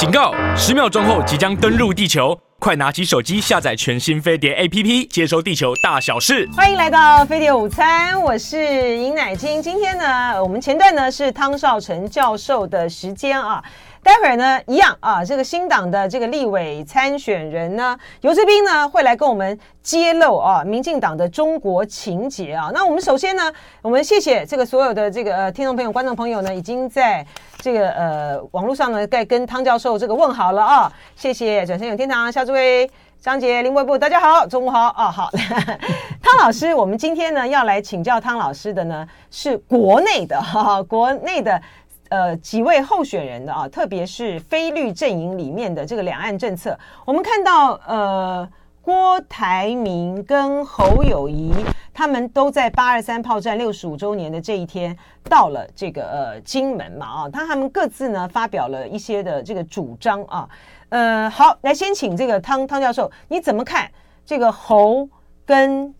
[0.00, 0.32] 警告！
[0.56, 6.46] 十秒钟后即将登陆地球，快拿起手机下载全新飞碟 APP，接收地球大小事。
[6.54, 9.62] 欢迎来到飞碟午餐，我是尹乃菁。
[9.62, 13.64] 今天呢，我们前段呢是汤绍成教授的时间啊。
[14.02, 22.70] 待会儿呢，一样啊，这个新党的这个立委参选人呢，游志斌呢会来跟我们揭露啊，民进党的中国情节啊。
[22.72, 23.52] 那我们首先呢，
[23.82, 27.24] 我们谢谢这个所有的这个呃听众朋友、观众朋友呢，已经在
[27.58, 30.90] 这个呃网络上呢在跟汤教授这个问好了啊。
[31.14, 32.90] 谢谢转身有天堂、夏志威、
[33.20, 35.08] 张杰、林伟部，大家好，中午好啊。
[35.08, 35.30] 好，
[36.20, 41.62] 汤老师，我们今天呢要来请教汤老师的呢是国内的哈、啊， 国内的。
[42.08, 48.48] 呃，几位候选人的啊，特别是非绿阵营里面的这个两岸政策，我们看到呃，
[48.82, 51.54] 郭台铭跟侯友宜
[51.94, 54.96] 他们都在八二三炮战六十五周年的这一天
[55.28, 60.48] 到了这个呃金门嘛啊，他他们各自呢发表了一些的这个主张啊，
[60.90, 63.90] 呃，好，来先请这个汤汤教授，你怎么看
[64.24, 65.08] 这个侯
[65.44, 65.92] 跟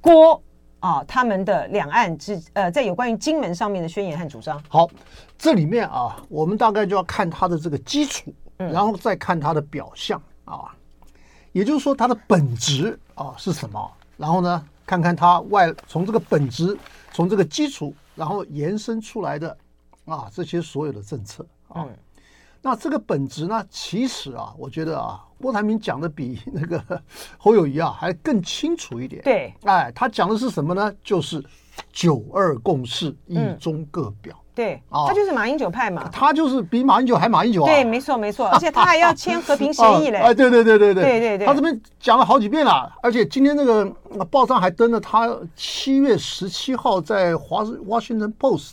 [0.00, 0.42] 郭？
[0.80, 4.62] 啊，他们的两岸之呃，在有关于金门上面的宣言和主张。
[4.68, 4.88] 好，
[5.36, 10.72] 这里面啊，我们大概就要看它的这个基础，然后再看它的表象啊，
[11.50, 13.92] 也就是说它的本质啊是什么？
[14.16, 16.78] 然后呢，看看它外从这个本质，
[17.10, 19.58] 从这个基础，然后延伸出来的
[20.04, 21.88] 啊这些所有的政策啊。
[22.62, 25.24] 那这个本质呢，其实啊，我觉得啊。
[25.40, 26.82] 郭台铭讲的比 那个
[27.36, 29.22] 侯友谊啊还更清楚一点。
[29.22, 30.92] 对，哎，他讲的是什么呢？
[31.04, 31.40] 就是
[31.92, 34.34] 九二共识，一中各表。
[34.34, 36.08] 嗯、对，他就是马英九派嘛。
[36.08, 37.66] 他就是比马英九还马英九啊。
[37.66, 40.18] 对，没错没错，而且他还要签和平协议 嘞。
[40.18, 43.88] 哎，对对对对对对对对，他这边讲了好几遍了，而且今天那个
[44.28, 48.70] 报上还登了他七月十七号在华《Washington Post》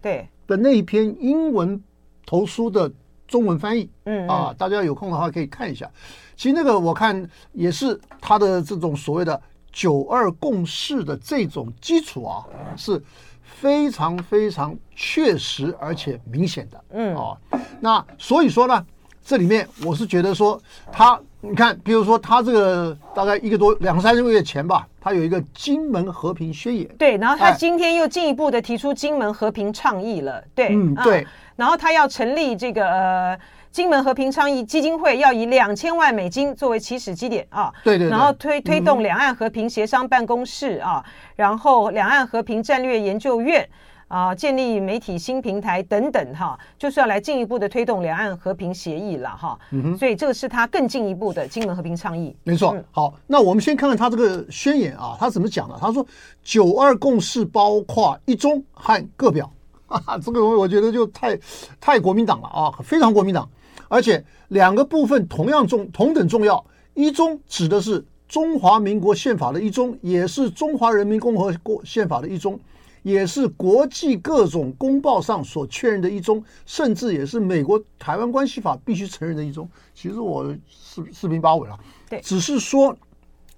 [0.00, 1.78] 对的那一篇英文
[2.24, 2.90] 投书的。
[3.28, 5.88] 中文翻译，嗯啊，大家有空的话可以看一下。
[6.34, 9.40] 其实那个我看也是他的这种所谓的
[9.70, 12.44] “九二共识”的这种基础啊，
[12.76, 13.00] 是
[13.42, 17.36] 非常非常确实而且明显的，嗯啊。
[17.80, 18.86] 那所以说呢，
[19.22, 31.26] 这里面我是觉得说他，你看，比如说他这个大概一个多两三个月前吧，他有一个金门和平宣言，对，然后他今天又进一步的提出金门和平倡议了，对，嗯，对。
[31.58, 33.38] 然后他要成立这个呃
[33.72, 38.10] 金门和平倡议基金会，要以两千万美金作为起始基点啊，对对，对。
[38.10, 43.68] 然后推推动两岸和平协商办公室啊，嗯、然后两岸和平战略研究院
[44.06, 49.58] 啊，建立媒体新平台等等哈、啊，就是要来进一步的推动两岸和平协议了哈。
[49.72, 49.98] 嗯哼。
[49.98, 52.36] 所以这个是他更进一步的金门和平倡议。
[52.44, 52.72] 没错。
[52.76, 55.76] 嗯、好，那我们先看看他这个宣言啊，他怎么讲的？
[55.80, 56.06] 他说
[56.40, 59.50] “九二共识包括一中和各表”。
[59.88, 61.38] 啊，这个我我觉得就太
[61.80, 63.48] 太国民党了啊，非常国民党，
[63.88, 66.64] 而且两个部分同样重同等重要。
[66.92, 72.60] 一中指的是中华民国宪法的一中，也是中华人民共和国宪法的一中，
[73.02, 79.66] 也是国际各种公报上所确认的一中，甚至也是美国台湾关系法必须承认的一中。
[79.94, 81.78] 其实我四四平八稳了，
[82.10, 82.94] 对，只是说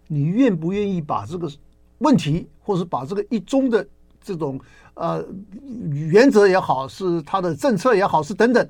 [0.07, 1.51] 你愿不愿意把这个
[1.99, 3.85] 问题，或是把这个一中的
[4.23, 4.61] 这种。
[5.01, 5.25] 呃，
[5.91, 8.69] 原则也好，是他的政策也好，是等等，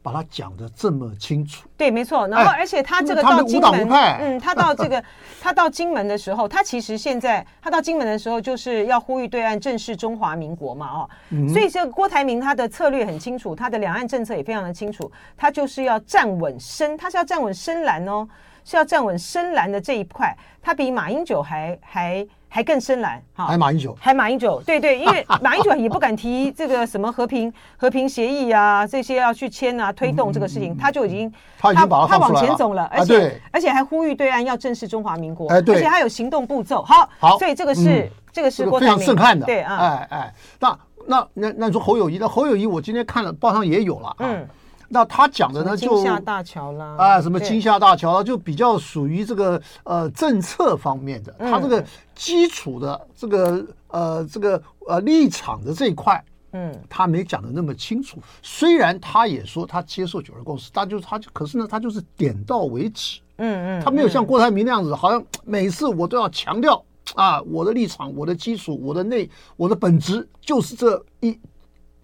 [0.00, 1.66] 把它讲的这么清楚。
[1.76, 2.28] 对，没错。
[2.28, 3.88] 然后，而且他这个到金门，
[4.20, 5.02] 嗯，他到这个，
[5.42, 18.28] 他到金门的时候，他其实现在他到金门的时候，就是要呼吁对岸正视中华民国嘛，哦，嗯、所以这个郭台铭他的策略很清楚，他的两岸政策也非常的清楚，他就是要站稳深，他是要站稳深蓝哦，
[18.64, 22.26] 是要站稳深蓝的这一块，他比马英九还还。
[22.54, 44.46] 还更深蓝，哈，还马英九，还马英九，对对，因为 马英九也不敢提这个什么和平 和平协议啊，这些要去签啊，推动这个事情，他就已经他已经把他往前走了，而且而且还呼吁对岸要正视中华民国，而且他有行动步骤，好，好，所以这个是这个是非常震撼的，对啊，哎哎，那那那那你说侯友谊，那侯友谊我今天看了报上也有了，嗯。
[44.94, 51.82] 那他讲的呢，就金厦大桥啦，啊，什么金厦大桥啦，就比较属于这个呃政策方面的，他这个
[52.14, 56.22] 基础的这个呃这个呃立场的这一块，
[56.52, 58.18] 嗯，他没讲的那么清楚。
[58.42, 66.84] 虽然他也说他接受九二共识，但就是他就可是呢，他就是点到为止，嗯嗯，他没有像郭台铭那样子，好像每次我都要强调
[67.14, 71.40] 啊，我的立场、我的基础、我的内、我的本质就是这一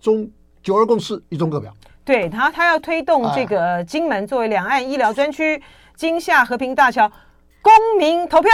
[0.01, 0.27] 中
[0.63, 1.71] 九二共识，一中各表。
[2.09, 5.63] 对他，他要推动这个金门作为两岸医疗专区，
[5.95, 7.07] 金厦和平大桥
[7.61, 8.51] 公民投票，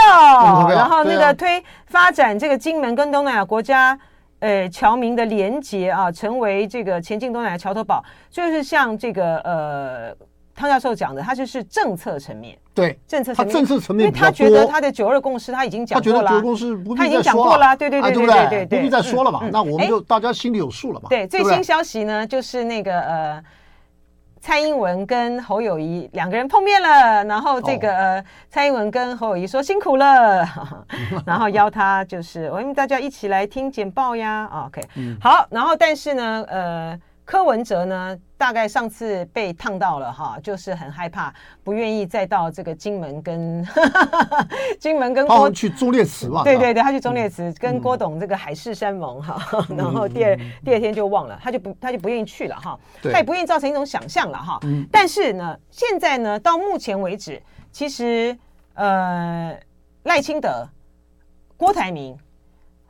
[0.67, 3.97] 然后那个推发展这个金门跟东南亚国家
[4.39, 10.13] 呃侨民的连结啊，成为这个前进东南亚桥头堡，就是像这个呃
[10.55, 12.57] 汤教授讲的，他就是政策层面。
[12.73, 19.41] 对，政策层面，他政策层面，因为他觉得他的九二共识他已经讲过了，他觉得九二共识不必他已经讲过了，对对对对对对，不必再说了嘛。
[19.51, 21.09] 那我们就大家心里有数了嘛。
[21.09, 23.43] 对，最新消息呢，就是那个呃。
[24.41, 30.47] 蔡英文跟侯友谊两个人碰面了，然后这个、哦呃、蔡英文跟侯友谊说辛苦了，
[31.25, 34.47] 然后邀他就是我们大家一起来听简报呀。
[34.67, 41.33] OK，、嗯、好，然后但是呢，呃，柯文哲呢，大概上次被烫到了哈，就是很害怕，
[41.63, 43.67] 不愿意再到这个金门跟
[44.79, 46.43] 金门跟郭去忠烈祠嘛。
[46.43, 54.59] 对对对，他去忠烈祠跟郭董这个海誓山盟哈，嗯、 然后第二、嗯、第二天就忘了，他就不他就不愿意去了哈，他也不愿意造成一种想象了哈。
[54.61, 58.37] 嗯、但是呢，现在呢，到目前为止，其实
[58.75, 59.57] 呃
[60.03, 60.69] 赖清德、
[61.57, 62.15] 郭台铭。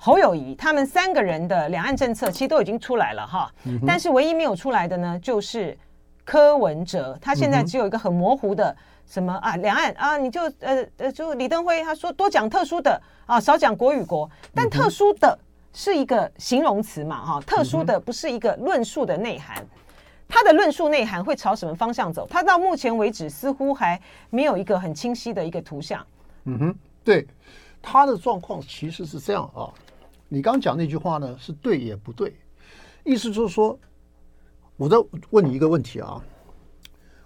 [0.05, 5.75] 侯友谊他们三个人的两岸政策其实都已经出来了哈，嗯、但是唯一没有出来的呢，就是
[6.23, 8.75] 柯文哲，他现在只有一个很模糊的
[9.07, 15.35] 什么啊，两岸啊，你就呃呃，就李登辉他说多讲特殊的啊，少讲国与国，但特殊的
[15.73, 19.65] 是一个形容词嘛哈，特殊的不是一个论述的内涵，
[20.27, 22.27] 他的论述内涵会朝什么方向走？
[22.29, 23.99] 他到目前为止似乎还
[24.29, 26.05] 没有一个很清晰的一个图像。
[26.43, 27.25] 嗯哼，对，
[27.81, 29.73] 他的状况其实是这样啊。
[30.27, 32.35] 你刚讲那句话呢，是对也不对，
[33.03, 33.79] 意思就是说，
[34.77, 34.97] 我在
[35.29, 36.23] 问你一个问题啊，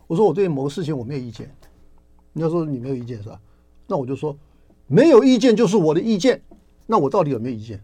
[0.08, 1.56] 我说我对某个事情我没有意见，
[2.34, 3.40] 你要说你没有意见是吧？
[3.88, 4.38] 那我就说
[4.86, 6.42] 没有意见就是我的意见，
[6.86, 7.82] 那我到底有没有意见？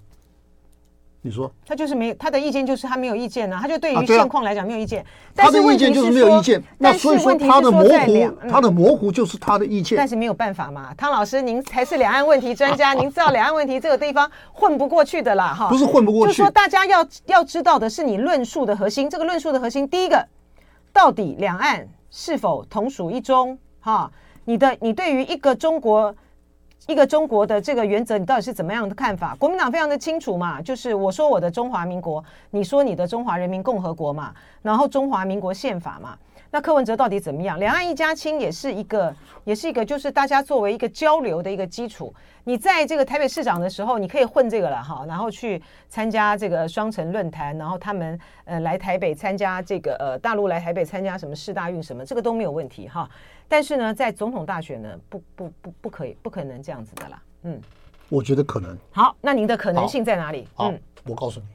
[1.25, 5.03] 你说他就是没有他的意见，就是他没有意见呢、啊，他就对于现况来讲没有意见。
[5.35, 9.97] 他的意见就是没有意见，那所以说他的模糊，他的模糊就是他的意见。
[9.97, 19.09] 但是没有办法嘛，汤老师，您才是两岸问题专家，您知道两岸问题这个地方混不过去的啦，哈，不是混不过去，就是说大家要要知道的是你论述的核心。
[19.09, 20.23] 这个论述的核心，第一个，
[20.93, 23.57] 到底两岸是否同属一中？
[23.79, 24.11] 哈，
[24.43, 26.15] 你的你对于一个中国。
[26.87, 29.35] 一个中国的这个原则，你到底是怎么样的看法？
[29.35, 36.15] 国民党非常的清楚嘛，就是我说我的中华民国，你说你的中华人民共和国嘛，然后中华民国宪法嘛。
[36.55, 37.59] 那柯文哲到底怎么样？
[37.59, 39.13] 两岸一家亲也是一个，
[39.43, 42.15] 也是一个，就是大家作为一个交流的一个基础。
[42.45, 53.09] 你在这个台北市长的时候，你可以混这个了哈，然后去参加这个双城论坛，然后他们呃来台北参加这个呃大陆来台北参加什么世大运什么，这个都没有问题哈。
[53.49, 57.21] 但是呢，在总统大选呢，不不不不可以，不可能这样子的啦。
[57.43, 57.59] 嗯，
[58.07, 58.77] 我觉得可能。
[58.91, 60.47] 好，那您的可能性在哪里？
[60.53, 61.45] 好，嗯，我告诉你，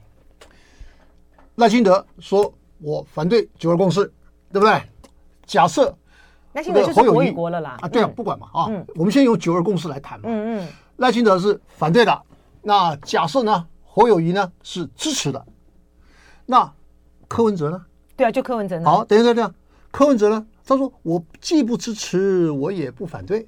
[1.55, 4.05] 赖清德说我反对九二共识，
[4.53, 4.79] 对不对？
[5.51, 5.93] 假设
[6.53, 10.29] 赖清德就是国与国了啦，啊，对啊，不管嘛啊，我们先用九二共识来谈嘛。
[10.29, 12.21] 嗯嗯，赖清德是反对的，
[12.61, 15.45] 那假设呢，侯友谊呢是支持的，
[16.45, 16.71] 那
[17.27, 17.85] 柯文哲呢？
[18.15, 18.85] 对啊，就柯文哲呢。
[18.89, 19.53] 好，等一下，这样，
[19.91, 20.47] 柯文哲呢？
[20.65, 23.45] 他说我既不支持，我也不反对，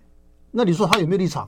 [0.51, 1.47] 那你说他有没有立场？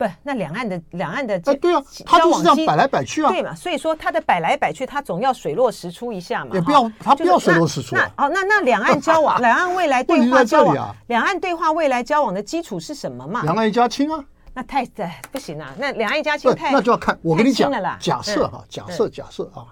[0.00, 3.54] 不，那两岸的两岸的哎，对啊，他就是这样摆来摆去啊，对嘛？
[3.54, 6.54] 所以说他的摆来摆去，他总要水落石出一下嘛。
[6.54, 7.94] 也不要他不要水落石出。
[7.94, 13.42] 那哦，那那两岸交往， 两岸未来对话交往，两岸对话未来交往的基础是什么嘛？
[13.42, 14.24] 两岸一家亲啊。
[14.54, 17.70] 那太哎不行啊，那两岸一家亲太那就要看我跟你讲
[18.00, 19.66] 假设哈，假设假设啊，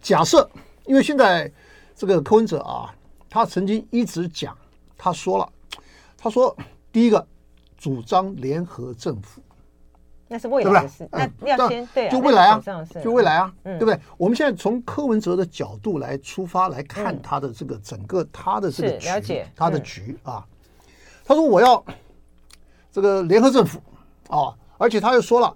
[0.00, 0.50] 假设，
[0.86, 1.52] 因为现在
[1.94, 2.88] 这个柯文哲啊，
[3.28, 4.56] 他曾经一直讲，
[4.96, 5.46] 他说了，
[6.16, 6.56] 他说
[6.90, 7.24] 第一个
[7.76, 9.42] 主张联合政府。
[10.30, 12.62] 那是未来的事，那要先对，就未来啊，
[13.02, 13.98] 就未来啊，对不对？
[14.18, 20.46] 我们现在从柯文哲的角度来出发来看他的这个整个他的这个局，他的局啊。
[21.24, 21.82] 他说我要
[22.92, 23.80] 这个联合政府
[24.28, 25.54] 啊，而且他又说了，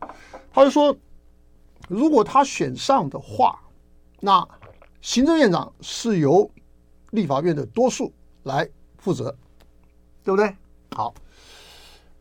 [0.50, 0.96] 他就说
[1.88, 3.60] 如果他选上的话，
[4.20, 4.46] 那
[5.02, 6.50] 行政院长是由
[7.10, 8.10] 立法院的多数
[8.44, 9.34] 来负责，
[10.24, 10.56] 对不对？
[10.96, 11.12] 好。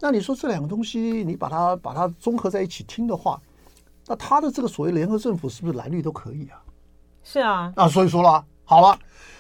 [0.01, 3.39] 那你说这两个东西，你把它把它综合在一起听的话，
[4.08, 6.58] 那他的这个所谓联合政府是不是蓝绿都可以啊？
[7.24, 8.98] 是啊，啊，所以说了，好了，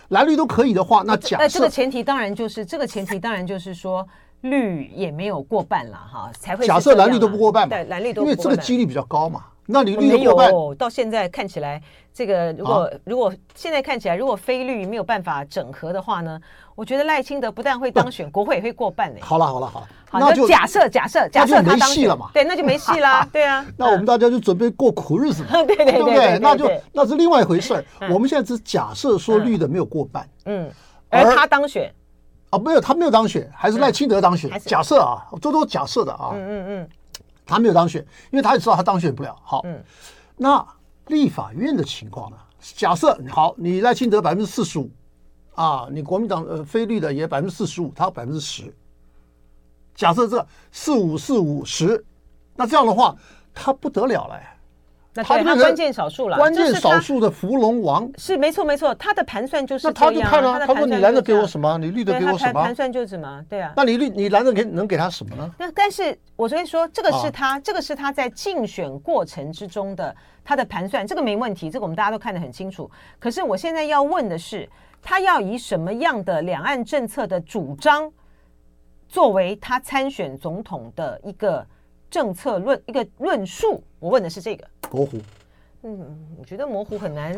[0.09, 4.07] 蓝绿都可以的话，那假设，那这个前提当然就是这个前提当然就是说
[4.41, 9.45] 绿也没有过半了哈，才会假设蓝绿都不过半嘛，对，蓝绿都因为这个几率比较高嘛。
[9.71, 11.81] 那你绿的过半到现在看起来，
[12.13, 16.39] 这个如果、啊、如果现在看起来，如果非绿没有办法整合的话呢，
[16.75, 19.19] 我觉得赖清德不但会当选，国会也会过半呢。
[19.21, 22.29] 好了好了好了，那就假设假设假设他当选，没戏了嘛？
[22.33, 23.27] 对，那就没戏啦。
[23.31, 27.85] 对啊，那我们大家就准备过苦日子嘛， 对对对对，那就那是另外一回事儿。
[28.09, 30.69] 我们现在只假设说绿的没有过半，嗯，
[31.09, 31.91] 而他当选。
[32.49, 34.51] 啊，没有他没有当选，还是赖清德当选？
[34.65, 36.89] 假设啊，这都假设的啊，嗯嗯嗯，
[37.45, 39.37] 他没有当选，因为他也知道他当选不了。
[39.43, 39.83] 好，嗯。
[40.37, 40.65] 那
[41.07, 42.37] 立法院的情况呢？
[42.59, 44.89] 假设好，你赖清德百分之四十五，
[45.55, 48.73] 啊，你国民党呃非绿的也百分之四十五，他百分之十。
[49.93, 52.05] 假设这四五四五十，
[52.55, 53.15] 那这样的话，
[53.53, 54.39] 他不得了了。
[55.13, 63.73] 那对他关键少数了，关键少数的伏龙王是没错没错，他的盘算就是那他就看了，他说你蓝的给我什么，你绿的给我什么，盘算就是什么，对啊。
[63.75, 65.53] 那你绿你蓝的给能给他什么呢？
[65.57, 70.15] 那但是我所以说这个是他这个是他在竞选过程之中的
[70.45, 72.89] 他的盘算，这个没问题，这个我们大家都看得很清楚。
[73.19, 74.69] 可是我现在要问的是，
[75.01, 78.09] 他要以什么样的两岸政策的主张
[79.09, 81.67] 作为他参选总统的一个
[82.11, 83.81] 政策论一个论述？
[83.99, 84.63] 我问的是这个。
[84.91, 85.17] 模糊，
[85.83, 85.97] 嗯，
[86.37, 87.35] 我觉得模糊很难，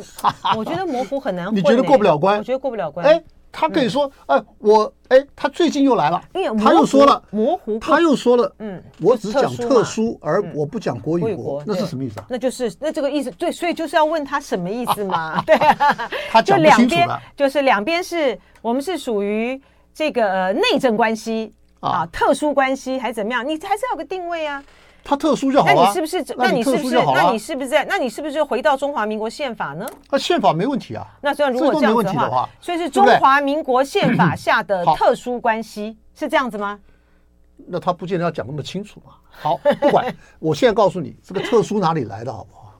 [0.57, 1.51] 我觉得模糊很难、欸。
[1.51, 2.39] 你觉得过不了关？
[2.39, 3.05] 我觉得过不了关。
[3.05, 6.19] 哎，他可以说，哎、嗯，我，哎，他最近又来了，
[6.59, 12.25] 他又说了模糊，他又说了，嗯，我只讲特殊，而我不讲国与国，那是什么意思啊？
[12.27, 15.39] 那就是那这个意思，对，所以就是要问他什么意思嘛？
[15.45, 15.55] 对，
[16.31, 19.61] 他讲不清楚了，就是两边是我们是属于
[19.93, 21.53] 这个内政关系
[21.89, 23.45] 啊，特殊关系还是怎么样？
[23.47, 24.63] 你还是要有个定位啊。
[25.05, 25.73] 它特殊就好了。
[25.73, 26.35] 那你是不是？
[26.37, 26.95] 那你是不是？
[27.13, 27.83] 那你是不是在？
[27.83, 29.85] 那你是不是就回到中华民国宪法呢？
[30.09, 31.05] 那宪法没问题啊。
[31.19, 36.79] 那这样如果这样子的话，所以是中华民国宪法下的特殊关系是这样子吗？
[37.67, 39.13] 那他不见得要讲那么清楚嘛。
[39.29, 42.73] 好，不管， 我现在告诉你，这个特殊哪里来的，好不好？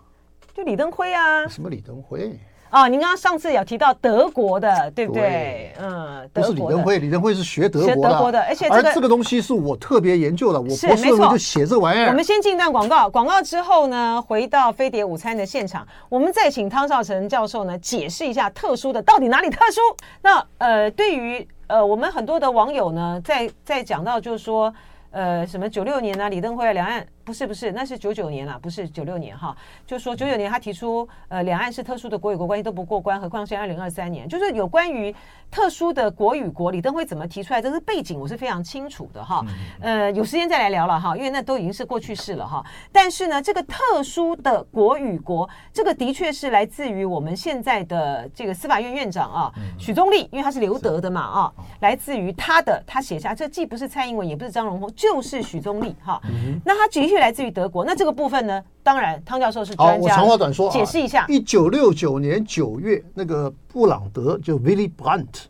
[0.54, 1.46] 就李登辉啊。
[1.48, 2.40] 什么李登辉？
[2.74, 5.22] 哦，您刚刚上次有提到德国的，对不对？
[5.22, 12.08] 对嗯，不是李登辉，李登辉是学德国的，学德国的，而且、这个、而这个东西是我特别研究的，我博士论文就写这玩意儿。
[12.08, 19.80] 我们先进段广告，广告之后呢，回到飞碟午餐的现场，我们再请汤绍成教授呢解释一下特殊的到底哪里特殊。
[20.24, 24.74] 那呃，对于呃我们很多的网友呢，在在讲到就是说。
[25.16, 26.30] 呃，什么九六年呢、啊？
[26.30, 29.56] 李登辉两岸不是不是，那是九九年了，不是九六年哈。
[29.88, 35.16] 就说九九年他提出，呃，两岸是特殊的国与国关系都不过关，何况是二零二三年，就是有关于
[35.50, 37.62] 特殊的国与国，李登辉怎么提出来？
[37.62, 39.46] 这个背景我是非常清楚的哈。
[39.80, 42.64] 呃，有时间再来聊了哈，因为那都已经是过去式了哈。
[42.92, 54.94] 但是呢，这个特殊的国与国，这个的确是来自于我们现在的这个司法院院长啊，许宗力，因为他是留德的嘛啊，来自于他的他写下，这既不是蔡英文，也不是张荣峰。
[54.94, 56.22] 就是许宗力哈，
[56.66, 57.86] 那他的确来自于德国。
[57.86, 60.16] 那这个部分呢，当然汤教授是专家。
[60.16, 61.26] 好，我长话短说，解释一下。
[61.30, 65.46] 一九六九年九月，那个布朗德就 Willy Brandt，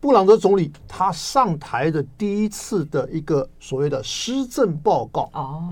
[0.00, 5.28] 布朗德总理他上台的第一次的一个所谓的施政报告。
[5.32, 5.70] 哦，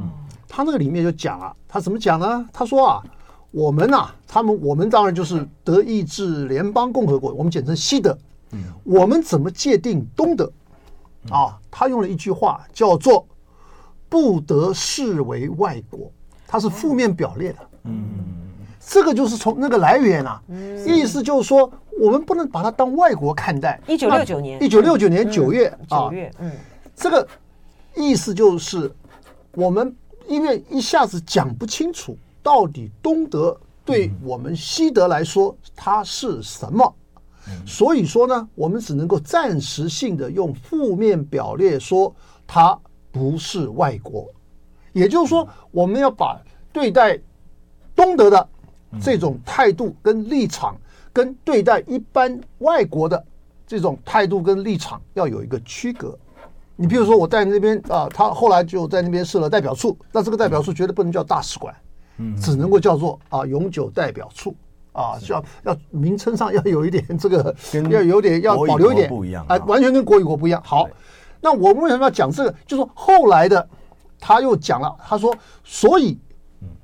[0.48, 2.48] 他那个里面就讲了，他怎么讲呢？
[2.52, 3.02] 他说啊，
[3.52, 8.16] 我们啊，他们我们当然就是德意志联邦共和国，我们简称西德。
[8.82, 10.50] 我们怎么界定东德？
[11.30, 13.24] 啊，他用了一句话叫做
[14.10, 16.12] “不得视为外国”，
[16.46, 17.58] 它是负面表列的。
[17.84, 18.04] 嗯，
[18.78, 20.42] 这个就是从那个来源啊，
[20.86, 23.80] 意思就是说，我们不能把它当外国看待。
[23.86, 26.52] 一九六九年，一九六九年九月啊，九月，嗯，
[26.94, 27.26] 这个
[27.96, 28.92] 意思就是
[29.54, 29.96] 我们
[30.28, 36.94] 因为一下子讲不清楚到底东德对我们西德来说它是什么。
[37.66, 42.14] 所以说呢，我们只能够暂时性的用负面表列说
[42.46, 42.78] 它
[43.10, 44.28] 不是外国，
[44.92, 46.40] 也就是说，我们要把
[46.72, 47.18] 对待
[47.94, 48.48] 东德的
[49.02, 50.76] 这种态度跟立场，
[51.12, 53.24] 跟对待一般外国的
[53.66, 56.18] 这种态度跟立场要有一个区隔。
[56.76, 61.74] 你比如说，我在那边啊，他后来就在那边设了代表处，那这个代表处绝对不能叫大使馆，
[62.40, 64.54] 只能够叫做啊永久代表处。
[64.92, 67.54] 啊，需要要名称上要有一点这个，
[67.90, 70.60] 要有点要保留一点不一样啊，完全跟国与国不一样。
[70.64, 70.88] 好，
[71.40, 72.54] 那我们为什么要讲这个？
[72.66, 73.68] 就是说后来的
[74.18, 76.18] 他又讲了，他说，所以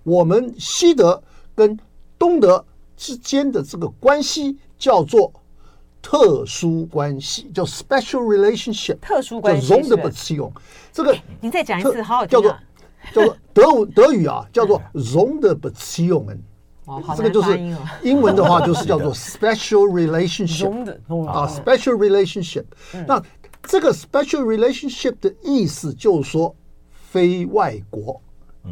[0.02, 1.22] 我们西德
[1.54, 1.78] 跟
[2.18, 2.64] 东德
[2.96, 5.30] 之间的这个关系叫做
[6.00, 10.52] 特殊关系，叫 special relationship，特殊关系，叫 Zonderbeziehung。
[10.92, 12.56] 这个您再讲一次，好好叫做
[13.12, 16.38] 叫做德语德语啊，叫做 Sonderbeziehungen。
[16.86, 17.58] 哦，这个就是
[18.04, 20.88] 英文的话，就是叫做 special relationship
[21.26, 22.64] 啊，special relationship。
[23.08, 23.20] 那
[23.66, 26.54] 这个 special relationship 的意思就是说
[27.10, 28.20] 非外国，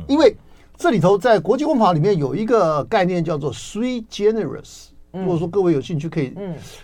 [0.08, 0.36] 因为
[0.76, 4.86] 这里头在国际公法里面有一个概念叫做 sui generis。
[5.12, 6.34] 如果说各位有兴趣，可以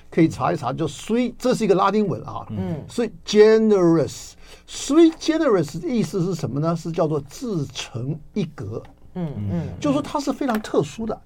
[0.08, 6.76] 可以查一查，就 sui，这是一个拉丁文啊，嗯，sui generis，sui generous 的意思是什么呢？
[6.76, 8.80] 是叫做自成一格。
[9.14, 11.20] 嗯嗯，就是说它是非常特殊的，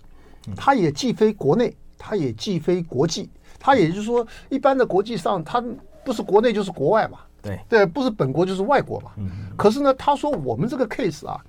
[0.56, 5.62] 它也既非国内，它也既非国际，它也就是说，一般的国际上，它
[6.04, 9.12] 不是国内就是国外嘛，对对，不是本国就是外国嘛。
[9.16, 11.40] 嗯，可是呢，他说我们这个 case 啊，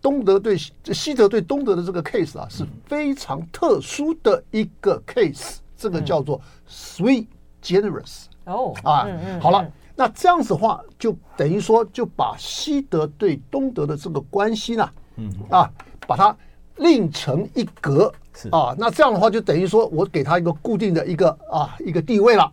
[0.00, 0.56] 东德对
[0.92, 5.56] 西德对东德的这个 case 啊，是非常特殊的一个 case。
[5.78, 7.26] 这个叫做 three
[7.62, 9.04] generous 哦啊。
[9.06, 15.70] 嗯嗯好了嗯，那这样子的话，就等于说就把西德对东德的这个关系呢，嗯啊，
[16.06, 16.34] 把它
[16.76, 18.74] 另成一格是啊。
[18.78, 22.50] 那这样的话，就等于说我给他一个固定的一个啊一个地位了。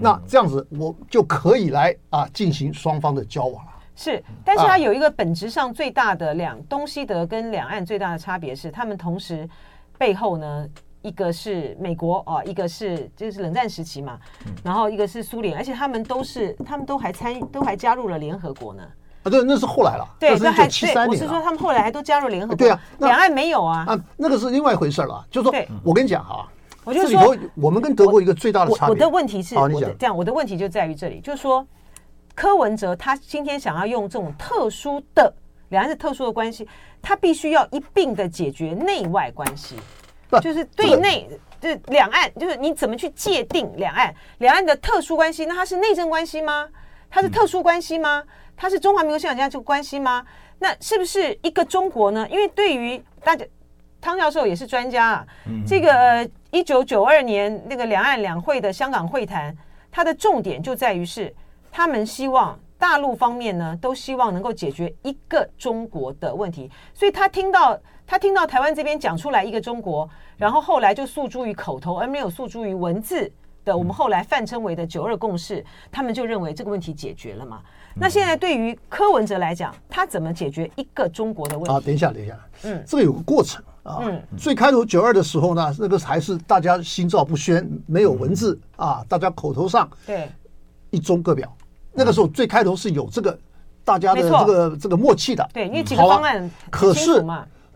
[0.00, 3.72] 那这样子我就可以来啊进行双方的交往了。
[3.96, 9.48] 是，但是啊它有一个本质上最大的两东西德跟两岸最大的差别是，他们同时
[9.96, 10.68] 背后呢，
[11.02, 14.18] 一个是美国啊，一个是就是冷战时期嘛，
[14.64, 18.82] 然后一个是苏联，而且他们都是他们都还参与，都还加入了联合国呢。
[19.22, 23.84] 啊，对，那是后来了，对，那还七三对，我是说他们后来还都加入联合国，对啊那两岸没有啊。
[23.88, 25.24] 啊，那个是另外一回事了。
[25.30, 26.46] 就是说我跟你讲哈，
[26.84, 28.88] 我就说我们跟德国一个最大的差别。
[28.88, 29.56] 我我的问题是。
[29.56, 31.66] 我的这样，我的问题就在于这里，就是说，
[32.34, 35.32] 柯文哲他今天想要用这种特殊的
[35.70, 36.68] 两岸是特殊的关系，
[37.00, 39.76] 他必须要一并的解决内外关系，
[40.28, 41.28] 不就是对内，
[41.60, 46.68] 就是两岸，就是你怎么去界定两岸，两岸的特殊关系，那它是内政关系吗？
[47.08, 48.22] 它是特殊关系吗？
[48.56, 50.24] 它是中华民国宪法下这个关系吗？
[50.58, 52.28] 那是不是一个中国呢？
[52.30, 53.44] 因为对于大家。
[54.04, 55.26] 汤教授也是专家啊，
[55.66, 59.56] 这个一九九二年那个两岸两会的香港会谈，
[59.90, 61.34] 它的重点就在于是
[61.72, 70.06] 他们希望大陆方面呢都希望能够解决一个中国的问题，所以他听到他听到台湾这边讲出来一个中国，
[70.36, 73.32] 然后后来就诉诸于口头，而没有诉诸于文字
[73.64, 77.60] 的，我们后来泛称为的九二共识，他们就认为这个问题解决了嘛。
[77.94, 81.72] 那现在对于柯文哲来讲，他怎么解决一个中国的问题？
[81.72, 84.00] 啊，等一下，等一下，嗯这个有个过程啊。
[84.02, 90.28] 嗯最开头九二的时候呢，那个还是大家心照不宣，没有文字啊，大家口头上对。
[90.90, 91.52] 一中各表。
[91.92, 93.38] 那个时候最开头是有这个
[93.84, 95.48] 大家的这个这个默契的。
[95.52, 97.24] 对，因为几个方案可是。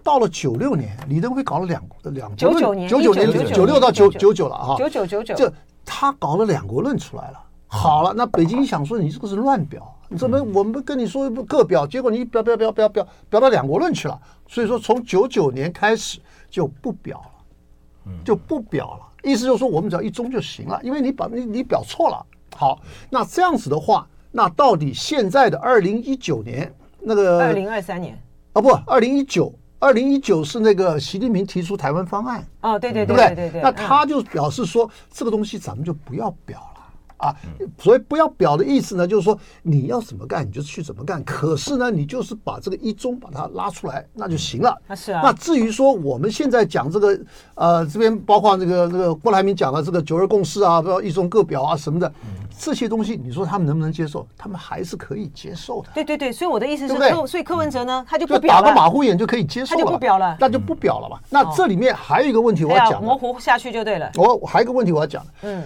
[0.00, 5.52] 到了九六年，李登辉搞了两两国99论年九九年19九六到九九九了哈，九九九九，这
[5.88, 7.42] 他搞了两国论出来了。
[7.66, 14.18] 好了，那北京想说你这个是乱表，你怎么我们跟你说各表，结果你表表表表表表到两国论去了。
[14.46, 19.07] 所以说从九九年开始就不表了，就不表了。
[19.22, 22.24] 意思就是说我们只要一中就行了，因为你把你你表错了。
[22.57, 28.18] 好，那这样子的话，那到底现在的二零一九年那个二零二三年
[28.55, 32.45] 啊不，二零一九二零一九是那个习近平提出台湾方案。
[32.62, 33.17] 哦，对对对？
[33.17, 36.78] 对对对，那他就表示说，这个东西咱们就不要表了
[37.18, 37.35] 啊。
[37.78, 41.22] 所以不要表的意思呢，就是说你要怎么干你就去怎么干。
[41.24, 44.76] 可是呢，你就是把这个一中把它拉出来，那就行了。
[44.87, 47.20] 那是啊那至于说我们现在讲这个，
[47.54, 52.12] 呃，这边包括这个这个郭台铭讲的这个九二共识啊，不要一中各表啊什么的，
[52.59, 54.26] 这些东西，你说他们能不能接受？
[54.37, 55.88] 他们还是可以接受的。
[55.94, 61.18] 对对对，所以我的意思是对不对，所以柯文哲呢，他就就不表了，打个马虎眼就可以接受了，他就不表了那就不表了嘛。
[61.31, 64.11] 那这里面还有一个问题我要讲的，模糊下去就对了。
[64.16, 65.24] 我我还有一个问题我要讲。
[65.42, 65.62] 嗯，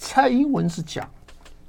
[0.00, 1.04] 蔡英文是讲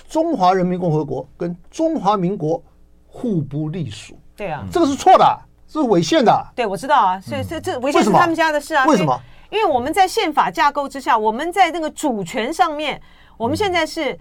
[0.07, 2.63] 中华人民共和国跟中华民国
[3.07, 6.47] 互不隶属，对啊，这个是错的，这是违宪的。
[6.55, 8.85] 对我知道啊，所以这这违宪是他们家的事啊。
[8.85, 9.19] 为什么？
[9.49, 13.01] 因为我们在宪法架构之下，我们在那个主权上面，
[13.35, 14.17] 我们现在是。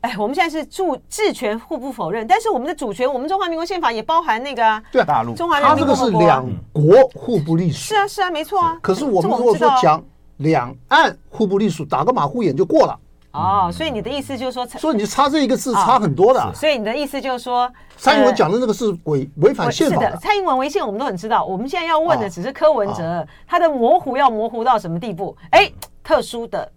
[0.00, 6.44] 哎，我们现在是主治权互不否认，但是我们的主权，我们中华民国宪法也包含那个啊，对啊，大陆中华人它这个是民共和国啊。
[6.44, 7.78] 两国互不隶属。
[7.78, 8.78] 是啊，是啊，没错啊。
[8.82, 10.04] 可是我们如果说讲
[10.36, 13.00] 两岸互不隶属，打个马虎眼就过了。
[13.34, 16.54] 哦，所以你的意思就是说，所以你差这一个字差很多的。
[16.54, 20.16] 所以你的意思就是说，蔡英文呃讲的那个是违违反宪法的。
[20.18, 21.44] 蔡英文违宪我们都很知道。
[21.44, 25.36] 我们现在要问的啊只是柯文哲，他的模糊要模糊到什么地步？
[25.50, 25.70] 哎，
[26.02, 26.70] 特殊的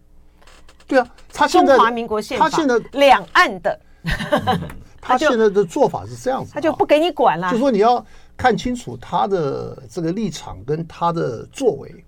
[0.87, 3.79] 对啊，他现在中华民国宪法，他现在两岸的，
[4.99, 7.57] 他现在的做法是这样子，他就不给你管了就。
[7.57, 8.03] 说你要
[8.35, 12.03] 看清楚他的这个立场跟他的作为，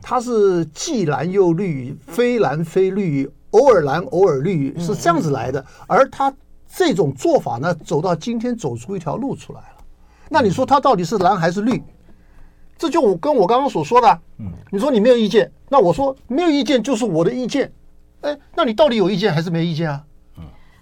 [0.00, 5.64] 他是既蓝又绿，非蓝非绿，偶尔蓝偶尔绿，是这样子来的。
[5.86, 6.32] 而他
[6.72, 9.84] 这种做法呢，走到今天走出一条路出来了。
[10.28, 11.82] 那你说他到底是蓝还是绿？
[12.78, 14.18] 这就我跟我刚刚所说的，
[14.70, 17.70] 你说你没有意见，那我说没有意见就是我的意见，
[18.22, 20.02] 哎，那你到底有意见还是没意见啊？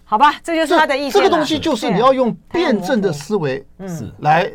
[0.04, 1.12] 好吧，这就是他的意见了。
[1.12, 4.50] 这个东西就是你要用辩证的思维是来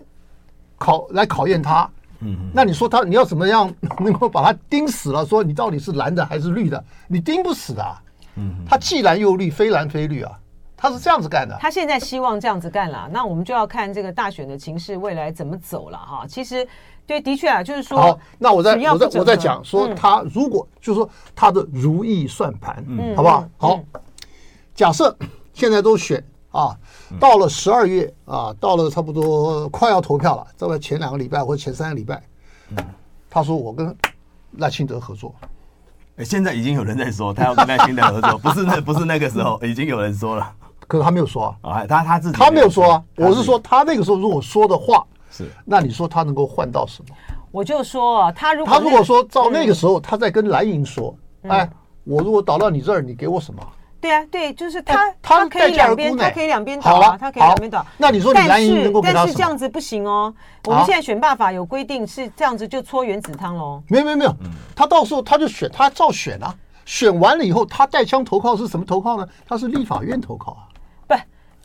[0.77, 1.89] 考来考验他。
[2.21, 5.25] 嗯，那你说他你要怎么样能够把他盯死了？
[5.25, 6.83] 说你到底是蓝的还是绿的？
[7.07, 8.01] 你盯不死的啊。
[8.35, 10.31] 嗯，他既蓝又绿，非蓝非绿啊。
[10.75, 11.57] 他是这样子干的。
[11.61, 16.25] 他现在希望这样子干了，那我们就要看这个大选的情势未来怎么走了哈。
[16.27, 16.67] 其实，
[17.07, 23.49] 对，的确啊，就是说，好，那我再我再不整合我再讲说嗯他如果就是说他的如意算盘，嗯好不好嗯？
[23.57, 23.79] 好，
[24.75, 25.15] 假设
[25.53, 26.77] 现在都选啊，
[27.17, 32.21] 到了十二月啊，到了差不多快要投票了，大概前两个礼拜或者前三个礼拜，
[33.29, 33.95] 他说我跟
[34.57, 35.33] 赖清德合作，
[36.17, 40.51] 欸，现在已经有人在说他要跟赖清德合作， 不是那不是那个时候，已经有人说了。
[40.87, 43.03] 可是他没有说啊，啊，他他自己他没有说啊。
[43.15, 47.15] 我是说，他那个时候如果说的话，是那你说他能够换到什么？
[47.51, 51.67] 我就说啊，他如果、他如果说照那个嗯时候，他在跟蓝营说，哎，
[52.03, 53.61] 我如果倒到你这儿，你给我什么？
[54.03, 57.85] 对啊，对，就是他哎他可以两边，他可以两边倒啊，他可以两边倒。
[57.95, 59.33] 那你说你蓝但营能够给他是但是？
[59.35, 60.33] 这样子不行哦。
[60.65, 63.81] 我们现在选罢法有规定是这样子就搓原子汤喽。
[63.87, 64.35] 没有没有没有，
[64.75, 66.53] 他到时候他就选，他照选啊。
[66.85, 69.25] 选完了以后，他带枪投靠是什么投靠呢？
[69.47, 70.67] 他是立法院投靠啊，
[71.07, 71.15] 不，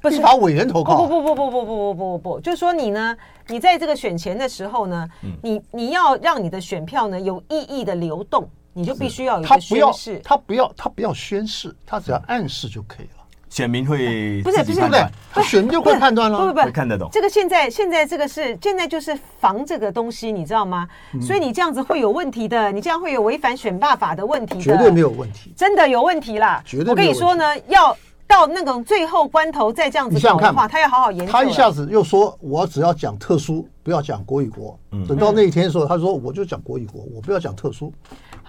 [0.03, 1.09] 不是立法委员投靠啊。
[1.09, 3.16] 不不不不不不不不不不，就是说你呢，
[3.48, 5.09] 你在这个选前的时候呢，
[5.42, 8.48] 你你要让你的选票呢有意义的流动，
[8.79, 10.21] 你就必须要有一个他不要宣誓，。
[10.23, 15.05] 他不要，他不要宣誓，他只要暗示就可以了，选民会不是不对不对？
[15.33, 16.38] 他选民就会判断了。
[16.38, 20.88] 不不不，会看得懂这个现在现在这个是现在就是防这个东西，你知道吗？
[21.12, 25.53] 嗯所以你这样子会有问题的，你这样会有违反选罢法的问题的，绝对没有问题。
[25.57, 26.62] 真的有问题啦！
[26.64, 31.33] 绝对我跟你说呢，要到那种最后关头再这样子你想想看的话，他要好好研究。
[31.33, 34.79] 他一下子又说我只要讲特殊，不要讲国与国。
[34.93, 37.93] 嗯等到那一天的时候，他说我就讲国与国，我不要讲特殊。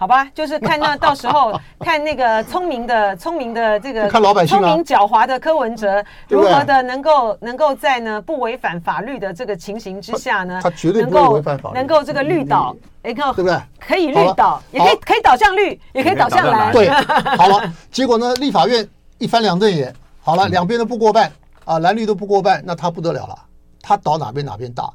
[0.00, 4.60] 好吧，就是看那 到时候看那个聪明的、聪明的这个看老百姓啊。
[4.62, 11.74] 聪明狡猾的柯文哲如何的能够能够在呢不违反法律的这个情形之下呢，他他绝对不会能够违反法律。
[11.76, 13.60] 能够这个绿岛，哎，看对不对？
[13.78, 16.72] 可以绿岛，也可以可以导向绿，也可以导向蓝。
[16.72, 16.88] 对，
[17.36, 21.30] 好了，结果呢，立法院一翻两瞪眼，好了，两边都不过半
[21.66, 23.38] 啊，蓝绿都不过半，那他不得了了，
[23.82, 24.88] 他倒哪边哪边大。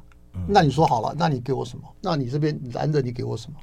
[0.48, 1.84] 那你说好了，那你给我什么？
[2.00, 3.56] 那你这边拦着你给我什么？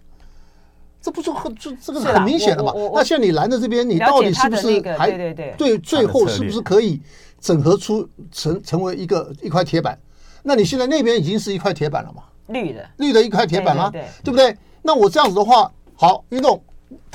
[1.03, 2.71] 这不是很这这个是很明显的嘛？
[2.93, 7.01] 那像你拦的这边，你到底是不是还对对对对最后是不是可以
[7.41, 9.99] 整合出成成为一个一块铁板？
[10.41, 12.23] 那你现在那边已经是一块铁板了嘛？
[12.47, 14.57] 绿的，绿的一块铁板了，对对对不对？
[14.81, 16.63] 那我这样子的话，好，运动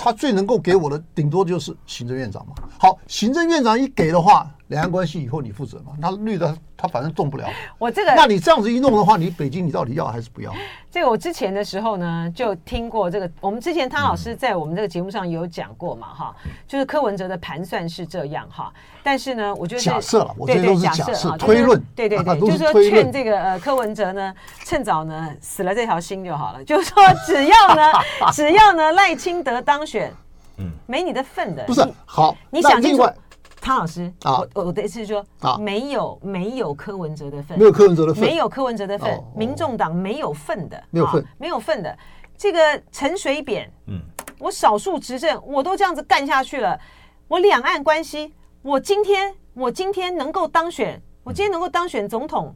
[0.00, 2.54] 他最能够给我的，顶多就是行政院长嘛。
[2.78, 5.92] 好，行政院长一给的话，两岸关系以后你负责嘛。
[5.98, 7.48] 那绿的他反正动不了。
[7.78, 10.54] 我这个那你这样子一弄的话，你北京你到底要还是不要？
[10.90, 13.28] 这个我之前的时候呢，就听过这个。
[13.40, 18.72] 我们之前汤老师在我们这个节目上有讲过嘛，哈，就是柯文哲的盘算是这样哈。
[19.02, 24.34] 但是呢，我觉得是假设了我这都是假设推论对对对，就是是说劝这个呃柯文哲呢，
[24.64, 26.62] 趁早呢死了这条心就好了。
[26.64, 27.82] 就是说，只要呢，
[28.32, 30.12] 只要呢赖清德当选，
[30.58, 30.70] 嗯。
[30.86, 31.64] 没你的份的。
[31.64, 32.98] 不是好，你想清楚。
[32.98, 33.16] 那另外，
[33.60, 34.38] 汤老师啊。
[34.54, 35.56] 我我的意思是说啊。
[35.56, 38.22] 没有没有柯文哲的份，没有柯文哲的份。
[38.22, 41.22] 没有柯文哲的份哦，民众党没有份的，没有份。
[41.22, 41.98] 啊没有份的。
[42.36, 44.00] 这个陈水扁，嗯，
[44.38, 46.78] 我少数执政，我都这样子干下去了，
[47.26, 52.54] 我两岸关系，我今天我今天能够当选，我今天能够当选总统，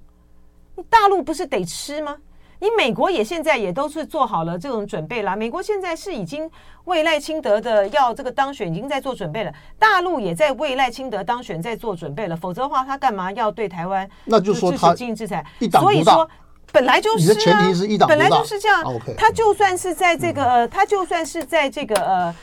[0.77, 2.17] 你大陆不是得吃吗？
[2.63, 5.35] 你美国也现在也都是做好了这种准备啦。
[5.35, 6.49] 美国现在是已经
[6.85, 12.37] 为赖清德的要这个当选已经在做准备了，大陆也在为赖清德当选在做准备了。
[12.37, 16.29] 否则的话，他干嘛要对台湾那就说他经济制裁所以说。
[16.71, 18.83] 本来就是、啊，你的前提是一党本来就是这样。
[19.15, 22.35] 他就算是在这个，呃他就算是在这个呃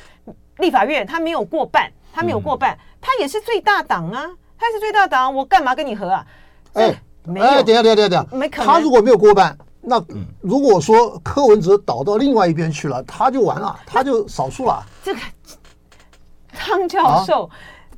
[0.58, 6.23] 立法院，他没有过半，他没有过半，他也是最大党啊，他是最大党，我干嘛跟你和啊？
[6.73, 10.03] 哎没有哎，等下等下等下，没可能他如果没有过半，那
[10.41, 14.83] 如果说柯文哲倒到另外一边去了，他就完了，他就少数了。
[15.03, 15.19] 这个
[16.53, 17.49] 汤教授，啊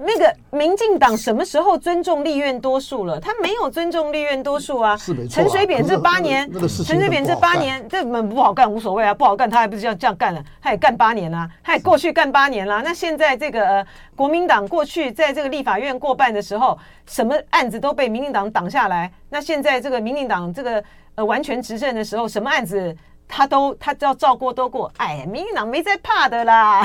[0.04, 3.20] 那个民进党什么时候尊重立院多数了？
[3.20, 4.98] 他没有尊重立院多数啊。
[4.98, 12.82] 是没错啊陈水扁这八年，陈水扁这八年，这本不好干无所谓啊，不好干他还不是这样这样干了，他也干八年啦，他也过去干八年啦。
[12.84, 19.12] 那现在这个呃，国民党过去在这个立法院过半的时候，什么案子都被民进党挡下来。
[19.30, 20.84] 那现在这个民进党这个
[21.16, 22.96] 呃完全执政的时候，什么案子？
[23.34, 26.84] 他都他只要照过都过，哎，民进党没在怕的啦，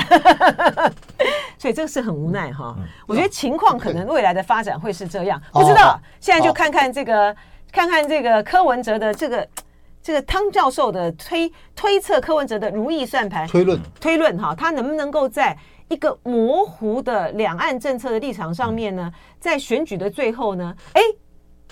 [1.59, 2.73] 所以这个是很无奈哈。
[3.05, 5.99] 我觉得情况可能未来的发展会是这样，不知道。
[6.21, 7.35] 现在就看看这个，
[7.69, 9.45] 看看这个柯文哲的这个
[10.01, 15.57] 这个汤教授的推推测，柯文哲的如意算盘推论推论哈，他能不能够在
[15.89, 21.01] 一个模糊的两岸政策的立场上面呢，在选举的最后呢，哎，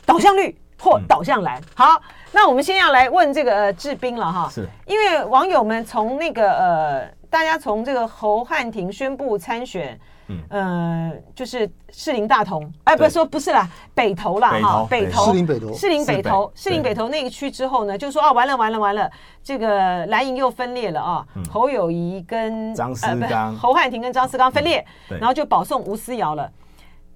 [0.06, 0.54] 导向绿。
[0.80, 1.62] 或导向蓝。
[1.74, 4.68] 好，那我们先要来问这个呃志斌了哈，是。
[4.86, 16.94] 因为网友们从那个呃，大家从这个侯汉廷宣布参选，嗯，呃，就是士林大同，哎，不是说不是啦，北投啦哈，北投，士林北投，士林北投，士林北。
[16.94, 19.10] 投那一区之后呢，就说啊，完了完了完了，
[19.44, 26.50] 这个蓝营又分裂了啊，侯友谊跟张思刚，侯汉廷跟张思刚分裂，然后就保送吴思瑶了。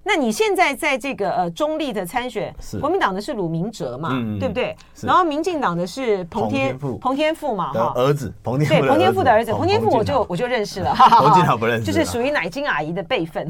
[0.02, 2.78] 那你现在在这个呃中立的参选，是。
[2.78, 4.74] 国民党的是鲁明哲嘛，嗯对不对？
[5.02, 7.92] 然后民进党的是彭天彭天富彭天富嘛，的哈。
[7.94, 13.46] 儿子彭天对富彭天富的儿子，哦彭天富我就我就认识了， 彭金豪不认识就是属于奶金阿姨的辈分。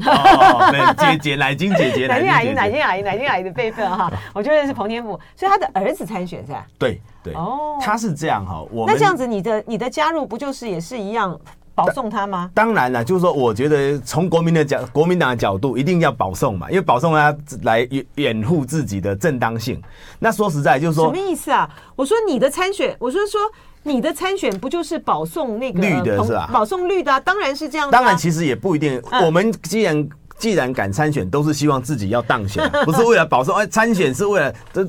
[0.97, 2.55] 姐姐乃金姐姐，乃金阿姨，姐姐。
[2.55, 6.65] 乃金 阿姨，乃金阿姨的辈分哈， 我就认识彭天富，所以他的儿子参选是吧？
[6.77, 7.77] 对对，哦。
[7.81, 11.39] 他是这样哈，我们那这样子，你的你的加入不就是也是一样
[11.73, 12.49] 保送他吗？
[12.53, 19.81] 当然了，就是说，我觉得从国民的角，国民党的角度，一定要保送嘛，因为保送他来掩护自己的正当性。
[20.19, 21.69] 那说实在，就是说什么意思啊？
[21.95, 23.39] 我说你的参选，我说说
[23.83, 27.91] 你的参选不就是保送那个绿的是吧保送绿的、啊，当然是这样、啊。
[27.91, 29.01] 当然，其实也不一定。
[29.09, 30.07] 嗯我们既然
[30.41, 33.55] 既然敢参选，都是希望自己要当选， 不是为了保送。
[33.55, 34.83] 哎，参选是为了这，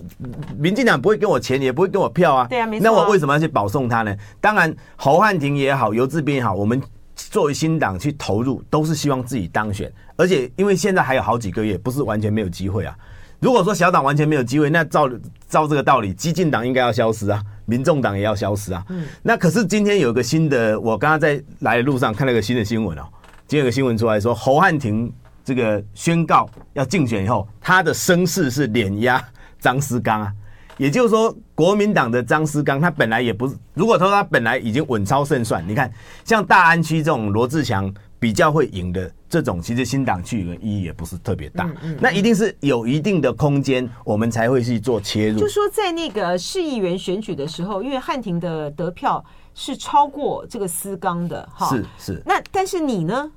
[0.56, 2.46] 民进党不会给我钱，也不会给我票啊。
[2.48, 4.16] 对啊没错啊那我为什么要去保送他呢？
[4.40, 6.80] 当然，侯汉廷也好，游志斌也好，我们
[7.14, 9.92] 作为新党去投入，都是希望自己当选。
[10.16, 12.96] 而且，因为现在还有好几个月，不是完全没有机会啊。
[13.38, 15.06] 如果说小党完全没有机会，那照
[15.50, 18.82] 照这个道理，激进党应该要消失啊，民众党也要消失啊。
[18.88, 19.04] 嗯。
[19.22, 23.02] 那可是今天有个新的，我刚刚在来的路上看了个新的新闻哦。
[23.48, 25.12] 今天有个新闻出来说，侯汉廷
[25.44, 29.22] 这个宣告要竞选以后，他的声势是碾压
[29.58, 30.32] 张思刚啊。
[30.78, 35.92] 也就是说，国民党的张思刚他本来也不是，如果说他本来已经稳操胜算，你看
[36.24, 41.70] 像大安区这种罗志祥比较会赢的这种，其实新党去的意义也不是特别大。
[42.00, 45.38] 那一定是有一定的空间，我们才会去做切入。
[45.38, 49.22] 就说在那个市议员选举的时候，因为汉庭的得票
[49.54, 52.22] 是超过这个思刚的，哈，是是。
[52.24, 53.30] 那但是你呢？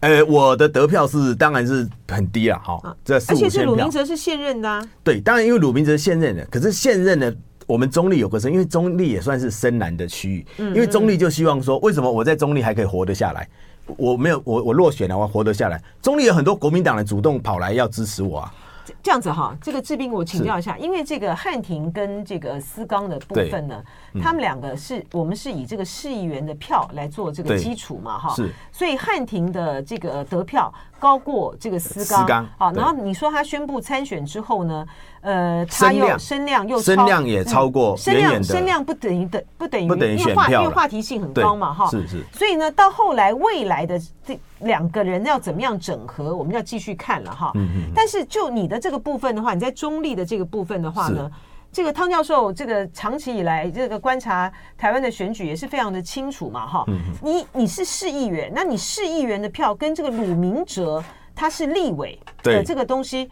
[0.00, 3.64] 呃，我的得票是当然是很低了，哈，这四而且是。
[3.64, 4.86] 鲁明哲是现任的啊。
[5.02, 7.34] 对，当然因为鲁明哲现任的，可是现任的，
[7.66, 13.48] 我们中立有个声，因为中立也算是深蓝的区域，因为中立就希望说，为什么我在中立还可以活得下来？
[13.96, 15.82] 我没有，我我落选了，我活得下来。
[16.02, 18.54] 中立有很多国民党的主动跑来要支持我啊。
[19.02, 23.82] 这样子哈，这个志斌，我请教一下，因为这个汉庭跟这个思刚的部分呢，
[24.22, 34.86] 他们两个是我们是以这个市议员的票来做这个基础嘛，哈，是，所以汉庭的这个得票高过这个思刚，思刚，好，然后你说他宣布参选之后呢，
[35.26, 36.66] 呃，他又声量。
[36.68, 51.28] 又声量也超过，声量声量不等于等不等于不等于选票，因为话题性很高嘛，哈，是是，所以呢，到后来未来的这两个人要怎么样整合，我们要继续看了哈，嗯嗯，但是就你的这个部分的话，你在中立的这个部分的话呢，
[51.72, 56.84] 这个汤教授这个长期以来这个观察台湾的选举也是非常的清楚嘛，哈。
[57.20, 61.02] 你你是市议员，那你市议员的票跟这个鲁明哲
[61.34, 63.28] 他是立委的这个东西，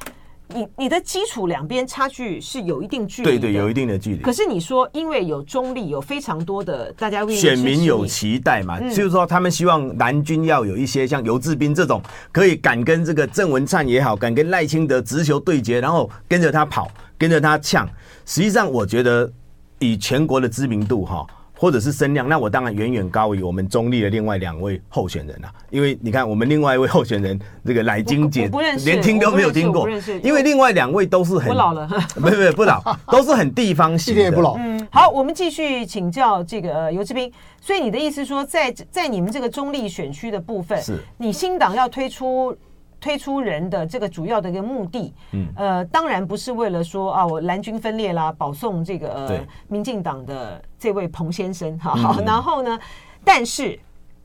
[0.49, 4.23] 你你的基础两边差距是有一定距离，对对，有一定的距离。
[4.23, 17.89] 可是你说，因为有中立，有非常多的大家选民有期待嘛，就是说他们希望蓝军要有一些像游志斌这种，可以敢跟这个郑文灿也好，敢跟赖清德直球对决，然后跟着他跑，跟着他呛。
[18.27, 19.31] 实际上，我觉得
[19.79, 21.27] 以全国的知名度哈。
[21.65, 25.51] 或者是声量，那我当然远远高于我们中立的另外两位候选人啊。
[25.71, 28.51] 因为你看，我们另外一位候选人这个乃金姐，
[28.85, 29.89] 连听都没有听过。
[30.23, 34.59] 因为另外两位都是很不老了，没有没有不老，都是很地方性的，一点也不老。
[34.59, 37.33] 嗯，好，我们继续请教这个游志斌。
[37.63, 42.55] 所以你的意思说，在在你们这个中立选区的部分，是你新党要推出。
[43.05, 52.81] 推出人的这个主要的一个目的，嗯，呃，当然不是为了说啊，我蓝军分裂啦，保送这个呃民进党的这位彭先生，哈，好，然后呢，
[53.23, 53.79] 但是，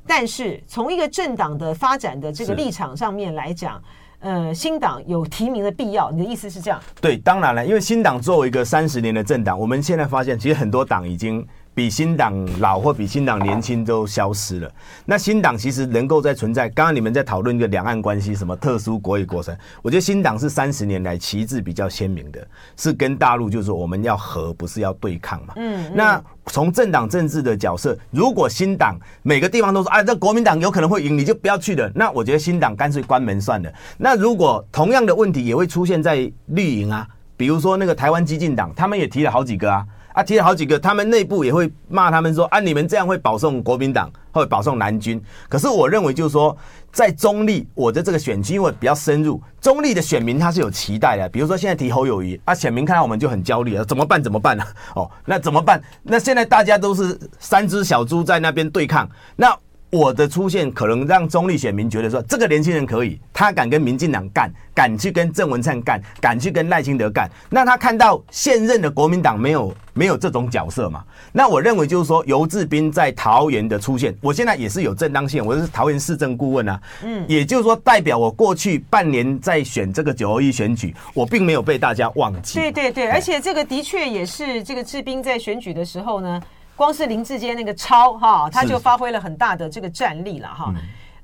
[0.08, 3.84] 但是从一个政党的发展的这个立场上面来讲，
[4.20, 6.80] 呃，新党有提名的必要，你的意思是这样？
[7.02, 11.46] 对，当然了，因为新党作为一个三十年的政党，我们现在发现，其实很多党已经。
[11.80, 14.70] 比新党老或比新党年轻都消失了。
[15.06, 25.54] 那新党其实能够在存在，刚刚你们在讨论一个两岸关系，什么特殊国与国神，我觉得新党是三十年来旗帜比较鲜明的，是跟大陆就是说我们要和，不是要对抗嘛。
[25.56, 25.90] 嗯。
[25.96, 31.90] 那从政党政治的角色，如果新党每个地方都说啊，这国民党有可能会赢，你就不要去了。
[31.96, 33.72] 那我觉得新党干脆关门算了。
[33.98, 39.86] 那如果同样的问题也会出现在绿营啊，比如说那个台湾激进党，他们也提了好几个啊。
[40.20, 45.22] 他提了好几个，他们内部也会骂他们说啊，你们这样会保送国民党，会保送蓝军。
[45.48, 46.56] 可是我认为就是说，
[46.92, 51.30] 在中立，我的这个选区因为比较深入，中立的选民他是有期待的。
[51.30, 54.22] 比如说现在提侯友谊啊，选民看到我们就很焦虑了，怎么办？
[54.22, 54.64] 怎么办呢？
[54.94, 55.82] 哦，那怎么办？
[56.04, 59.58] 那现在大家都是三只小猪在那边对抗，那
[59.92, 67.28] 我的出现可能让中立选民觉得说，这个年轻人可以，他敢跟民进党干，敢去跟郑文灿干，敢去跟赖清德干。
[67.50, 71.04] 那他看到现任的国民党没有 没有这种角色嘛？
[71.32, 76.80] 那我认为就是说，游志斌在桃园的出现，我现在也是有正当性，我是桃园市政顾问啊。
[77.04, 82.60] 嗯，也就是说，代表我过去半年在选这个九合一选举，我并没有被大家忘记。
[82.60, 86.40] 对对对，而且这个的确也是这个志斌在选举的时候呢。
[86.80, 90.74] 光是林志坚那个超哈，他就发挥了很大的这个战力了哈。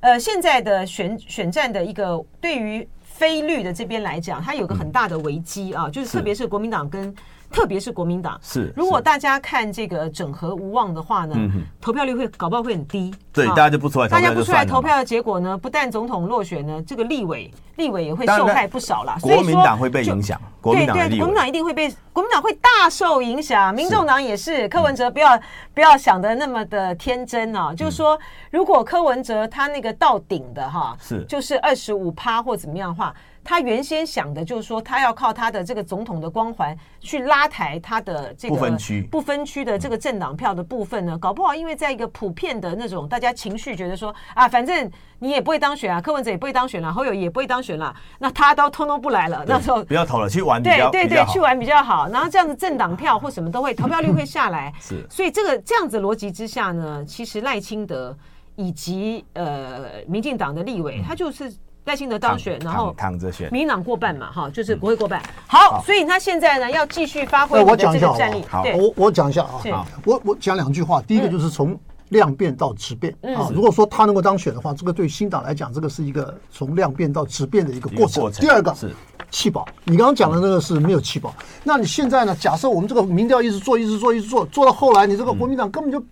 [0.02, 7.16] 呃，现在的选选战的一个对于非绿的这边来讲，它有个很大的危机啊，就是特别是国民党跟。
[7.56, 11.36] 特别是国民党是，如果大家看这个整合无望的话呢，
[11.80, 13.16] 投票率会搞不好会很低。
[13.32, 19.18] 对，大家就不出来，大家不出来投票的结果呢，不但总统落选呢，这个立委立委也会受害不少啦。
[19.22, 24.68] 国民党会被影响，对对，国民党一定会被国民党会大受影响，民众党也是。
[24.68, 25.40] 柯文哲不要
[25.74, 28.20] 不要想的那么的天真啊，就是说，
[28.52, 33.14] 如果柯文哲他那个到顶的哈，是就是二十五趴或怎么样的话。
[33.46, 52.10] 他原先想的就是说，他要靠他的这个总统的光环去拉抬他的这个不分区不分区的这个政党票的部分呢，搞不好因为在一个普遍的那种大家情绪觉得说啊，反正你也不会当选啊，柯文哲也不会当选了，侯友也不会当选了，那他都通通不来了，那时候不要投了，去玩对对对，去玩比较好。
[52.10, 55.06] 然后这样子政党票或什么都会投票率会下来， 是。
[55.08, 58.18] 所以这个这样子逻辑之下呢，其实赖清德
[58.56, 61.54] 以及呃民进党的立委，他就是。
[61.86, 65.22] 赖清德当选，然后躺着选，民进党过半嘛，哈，就是不会过半。
[65.48, 68.44] 好，所以他现在呢要继续发挥我的这个战力。
[68.50, 71.02] 好，我我讲一下啊，我我讲两句话。
[71.02, 71.78] 第一个就是从
[72.10, 78.32] 量变到质变啊，如果说他能够当选的话，这个对新党来讲，这个是一个从量变到质变的一个过程。
[78.32, 78.92] 第二个是
[79.30, 81.34] 弃保，你刚刚讲的那个是没有弃保。
[81.64, 82.36] 那你现在呢？
[82.40, 86.04] 假设我们这个民调一直做，一直做，一直做，做到后来，你这个国民党根本就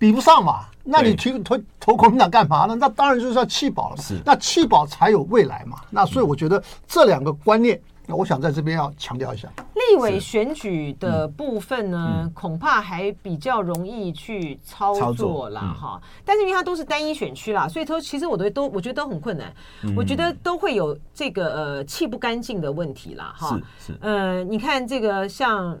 [0.00, 0.64] 比不上嘛。
[0.82, 2.74] 那你投投投国民党干嘛呢？
[2.74, 3.96] 那当然就是要弃保了。
[3.98, 5.76] 是，那弃保才有未来嘛。
[5.90, 9.46] 那所以我觉得这两个观念，那我想在这边要强调一下。
[9.74, 15.76] 立委选举的部分呢，恐怕还比较容易去操作啦。
[15.78, 16.00] 哈。
[16.24, 19.52] 但是因为它都是单一选区啦，所以说其实我都都我觉得都很困难。
[19.94, 23.34] 我觉得都会有这个呃弃不干净的问题啦。
[23.36, 23.98] 哈，是是。
[24.00, 25.78] 呃，你看这个像。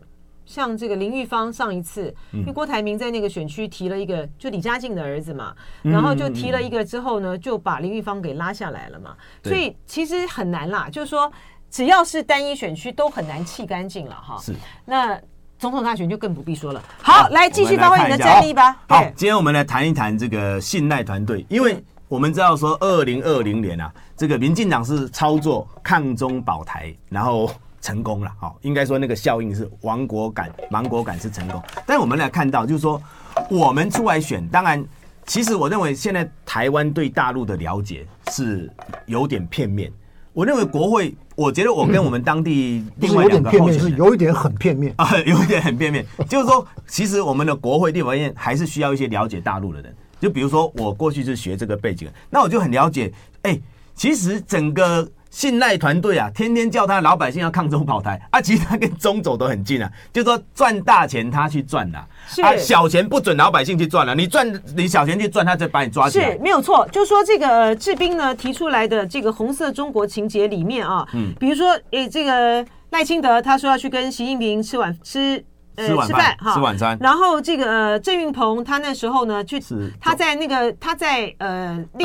[0.50, 9.14] 像这个林玉芳上一次，因为郭台铭在那个选区提了一个，就李家静的儿子嘛，然后就提了一个之后呢，就把林玉芳给拉下来了嘛。
[9.44, 11.30] 所以其实很难啦，就是说
[11.70, 14.38] 只要是单一选区都很难弃干净了哈。
[14.42, 14.52] 是。
[14.84, 15.16] 那
[15.56, 16.82] 总统大选就更不必说了。
[17.00, 18.76] 好，来继续发挥你的战力吧。
[18.88, 27.48] 好，今天我们来谈一谈这个信赖团队，因为我们知道说二零二零年啊，这个民进党是操作抗中保台，然后。
[27.80, 31.62] 成功了，好，应该说那个效应是亡国感、亡国感是成功。
[31.86, 33.00] 但我们来看到，就是说
[33.48, 34.84] 我们出来选，当然，
[35.26, 38.70] 其实我认为现在台湾对大陆的了解是
[39.06, 39.90] 有点片面。
[40.32, 46.06] 我认为国会，我觉得我跟我们当地另外两个候选人是有一点很片面啊， 有一点很片面。
[46.28, 49.94] 就是说，其实我们的国会立法院还是需要一些了解大陆的人。
[50.20, 53.12] 就比如说，我过去是学这个背景，那我就很了解。
[53.42, 53.58] 哎，
[53.94, 55.08] 其实整个。
[55.30, 62.42] 信赖团队啊，天天叫他老百姓要抗中保台 啊，其实他跟中走得很近啊，就说赚大钱他去赚啦，是。
[62.42, 66.32] 啊，小钱不准老百姓去赚了，你赚你小钱去赚，他再把你抓起来。
[66.32, 75.42] 是没有错，就是说这个志斌呢提出来的这个红色中国情节里面啊，嗯，比如说诶，这个赖清德他说要去跟习近平吃晚吃
[75.76, 76.54] 呃吃饭哈。
[76.54, 79.62] 吃晚餐，然后这个呃郑运鹏他那时候呢去
[80.00, 82.04] 他在那个他在呃立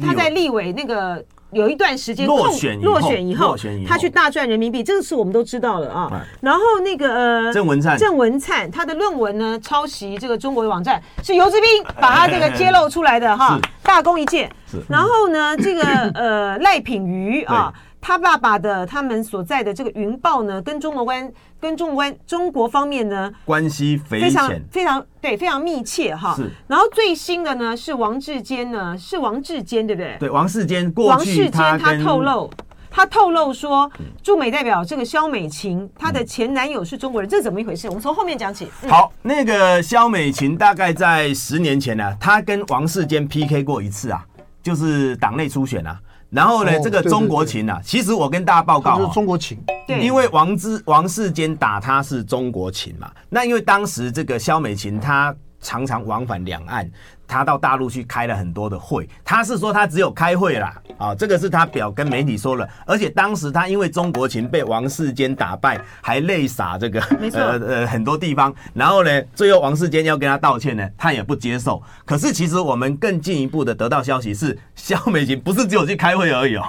[0.00, 1.24] 他在立委那个。
[1.52, 6.10] 有一段时间落选落选以后，他去大赚人民币，这个是我们都知道了啊。
[6.40, 14.50] 然后那个呃，郑文灿，郑文灿他的论文呢，抄袭这个中国的网站，是游志斌把他这个揭露出来的哈，大功一件。
[14.88, 15.82] 然后呢，这个
[16.14, 17.72] 呃赖品瑜啊。
[18.02, 26.34] 他爸爸的他们所在的这个云豹呢，跟中国关跟中国关中国方面呢关系非常非常对非常密切哈。
[26.34, 26.50] 是。
[26.66, 30.16] 然后最新的呢是王志坚呢，是王志坚对不对？
[30.18, 32.50] 对，王世坚过去他他透露，
[32.90, 33.90] 他透露说
[34.22, 37.88] 驻美代表这个肖美琴，她的前男友是中国人，这怎么一回事？
[37.88, 38.66] 我们从后面讲起。
[38.88, 44.24] 好，那个肖美琴大概在十年前呢，她跟王世坚 PK 过一次啊，
[44.62, 46.00] 就是党内初选啊。
[46.30, 49.58] 然后呢，这个中国情啊，其实我跟大家报告，就是中国情。
[49.86, 53.10] 对，因为王之王世坚打他是中国情嘛。
[53.28, 56.88] 那因为当时这个萧美琴她常常往返两岸，
[57.30, 67.00] 他到大陆去开了很多的会，他是说他只有开会啦，啊，这个是他表跟媒体说了，而且当时他因为中国情被王世坚打败，还泪洒这个
[67.32, 71.80] 呃呃很多地方，然后呢，最后王世坚要跟他道歉呢，他也不接受。
[72.04, 76.64] 可是其实我们更进一步的得到消息是，肖美琴不是只有去开会而已哦，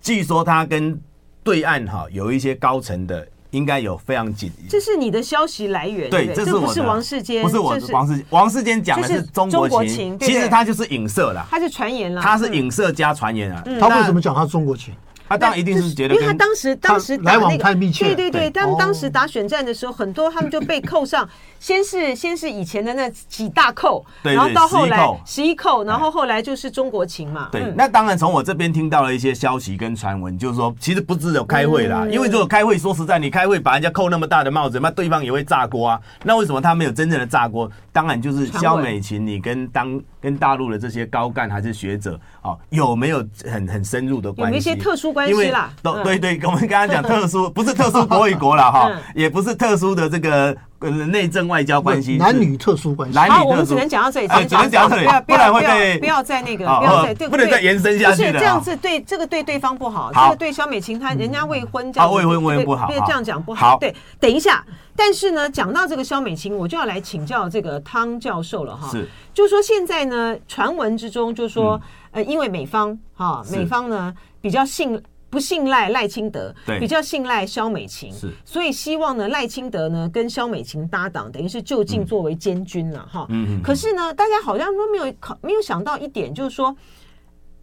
[0.00, 0.98] 据说他跟
[1.44, 3.28] 对岸哈有一些高层的。
[3.52, 14.94] 应该有非常紧，这是你的消息来源，对，这是我的，不是王世坚，不是我王世，王世坚讲的是中国情，其实他就是影射啦，他是传言啦，他是影射加传言啊，他为什么讲他中国情？
[15.28, 27.48] 他当然一定是觉得，因为他当时当时来往太密切，对对对，他们当时打选战的时候，很多他们就被扣上，先是先是以前的那几大扣，然后到后来十一扣，然后后来就是中国情嘛。
[27.50, 36.00] 对，那当然从我这边听到了一些消息跟传闻，就是说其实不只有开会啦，因为如果开会，说实在，你开会把人家扣那么大的帽子，那对方也会炸锅啊。
[36.24, 37.70] 那为什么他没有真正的炸锅？
[37.92, 44.54] 当然就是肖美琴，你跟当跟大陆的这些高干还是学者啊，有没有很很深入的关系？
[44.54, 45.72] 有一些特殊关系啦。
[46.04, 53.16] 对对，我们刚刚讲特殊， 不是特殊国与国了哈，也不是特殊的这个呃内政外交关系，男女特殊关系。
[53.16, 58.40] 好，我们只能讲到这里，只能讲到这里，不然会被不要再那个，不要再对，不能再延伸下去了。
[58.40, 63.78] 这样子对这个对对方不好，这个对萧美琴她人家未婚这样，未婚未婚不好，这样讲不好。
[63.78, 64.64] 对，等一下，
[64.96, 68.88] 但是呢，讲到这个肖美琴，我就要来请教这个汤教授了哈。
[68.90, 71.80] 是，就是说现在呢，传闻之中就是说，
[72.12, 75.02] 呃，因为美方哈，美方呢比较信。
[75.32, 83.26] 不信赖赖清德，比较信赖萧美琴，是，所以希望呢赖清德呢跟萧美琴搭档，等于是就近作为监军了哈。
[83.30, 83.62] 嗯嗯。
[83.62, 86.76] 可是呢，大家好像都没有考，没有想到一点，就是说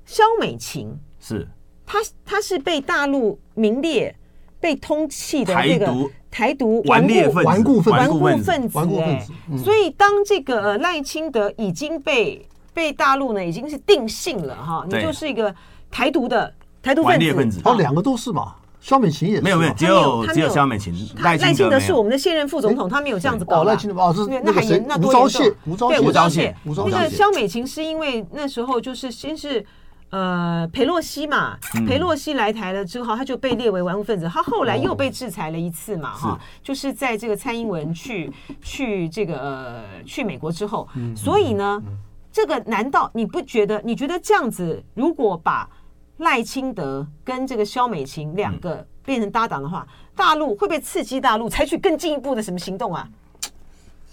[0.04, 1.48] 萧美琴是，
[1.86, 4.16] 他他是被大陆名列
[4.60, 5.94] 被通缉的这个
[6.32, 9.64] 台独顽固顽固分顽固分子，顽固分子。
[9.64, 12.49] 所以当这个赖清德已经被
[12.80, 15.54] 被大陆呢已经是定性了哈，你就是一个
[15.92, 16.54] 台独的。
[16.82, 18.56] 台独分子，哦，两个都是嘛？
[18.80, 23.66] 肖美琴也是，没有没有，只有只有萧美琴，赖清德是我们的现任副总统，他没有这样子搞。
[23.66, 25.46] 赖清德哦，是那还严，那多严重？
[25.66, 29.64] 吴钊燮，吴钊燮，那个肖美琴是因为那时候就是先是
[30.12, 41.84] 呃裴洛西嘛，裴洛西来台了之后，他就被列为玩物分子，他后来又被制裁了一次嘛，哈，就是在这个蔡英文去去这个呃去美国之后，所以呢，
[42.32, 43.82] 这个难道你不觉得？
[43.84, 45.70] 你觉得这样子如果把
[46.18, 53.08] 赖清德跟这个萧美琴两个变成搭档的话，嗯、大陆会不会刺激大陆采取更进一步的什么行动啊？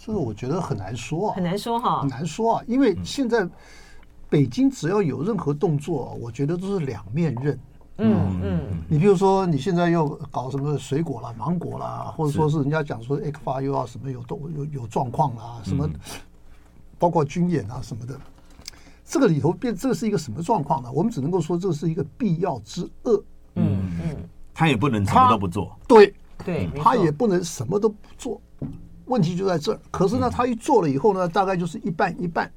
[0.05, 3.47] 这个我觉得很难说，很难说哈，很难说啊，因为现在
[4.29, 7.59] 北京只要有任何动作，我觉得都是两面刃。
[7.99, 15.89] 嗯嗯，你比如说你现在又搞什么水果啦、芒果啦，或者说是人家讲说 ECFA 又要什么有动有有状况啦，什么
[16.99, 18.19] 包括军演啊什么的。
[19.09, 20.91] 这个里头变，这是一个什么状况呢？
[20.91, 23.23] 我们只能够说，这是一个必要之恶。
[23.55, 24.17] 嗯嗯，
[24.53, 25.79] 他也不能什么都不做。
[25.87, 26.13] 对
[26.45, 28.41] 对，他也不能什么都不做。
[29.05, 29.81] 问题就在这儿。
[29.93, 32.51] 可是呢，他一做了以后呢，大概就是一半一半。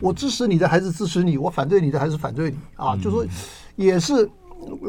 [0.00, 2.96] 我支持你的还是支持你，我反对你的还是反对你啊？
[2.96, 3.26] 就说
[3.74, 4.30] 也是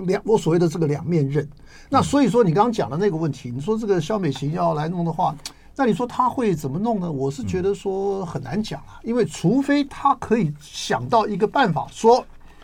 [0.05, 1.49] 两我所谓的这个两面刃。
[1.89, 5.35] 那所以说，你刚刚讲的那个问题，你说这个肖美琴要来弄的话。
[5.79, 7.09] 那你说他会怎么弄呢？
[7.09, 12.21] 我是觉得说很难讲啊，因为除非他可以想到一个办法，说，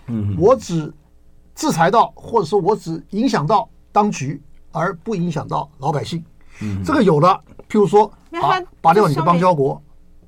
[0.07, 0.93] 嗯，我只
[1.55, 4.41] 制裁到，或者说我只影响到当局，
[4.73, 6.21] 而不影响到老百姓。
[6.61, 7.27] 嗯，这个有的，
[7.69, 9.81] 譬如说，拔拔掉你的邦交国，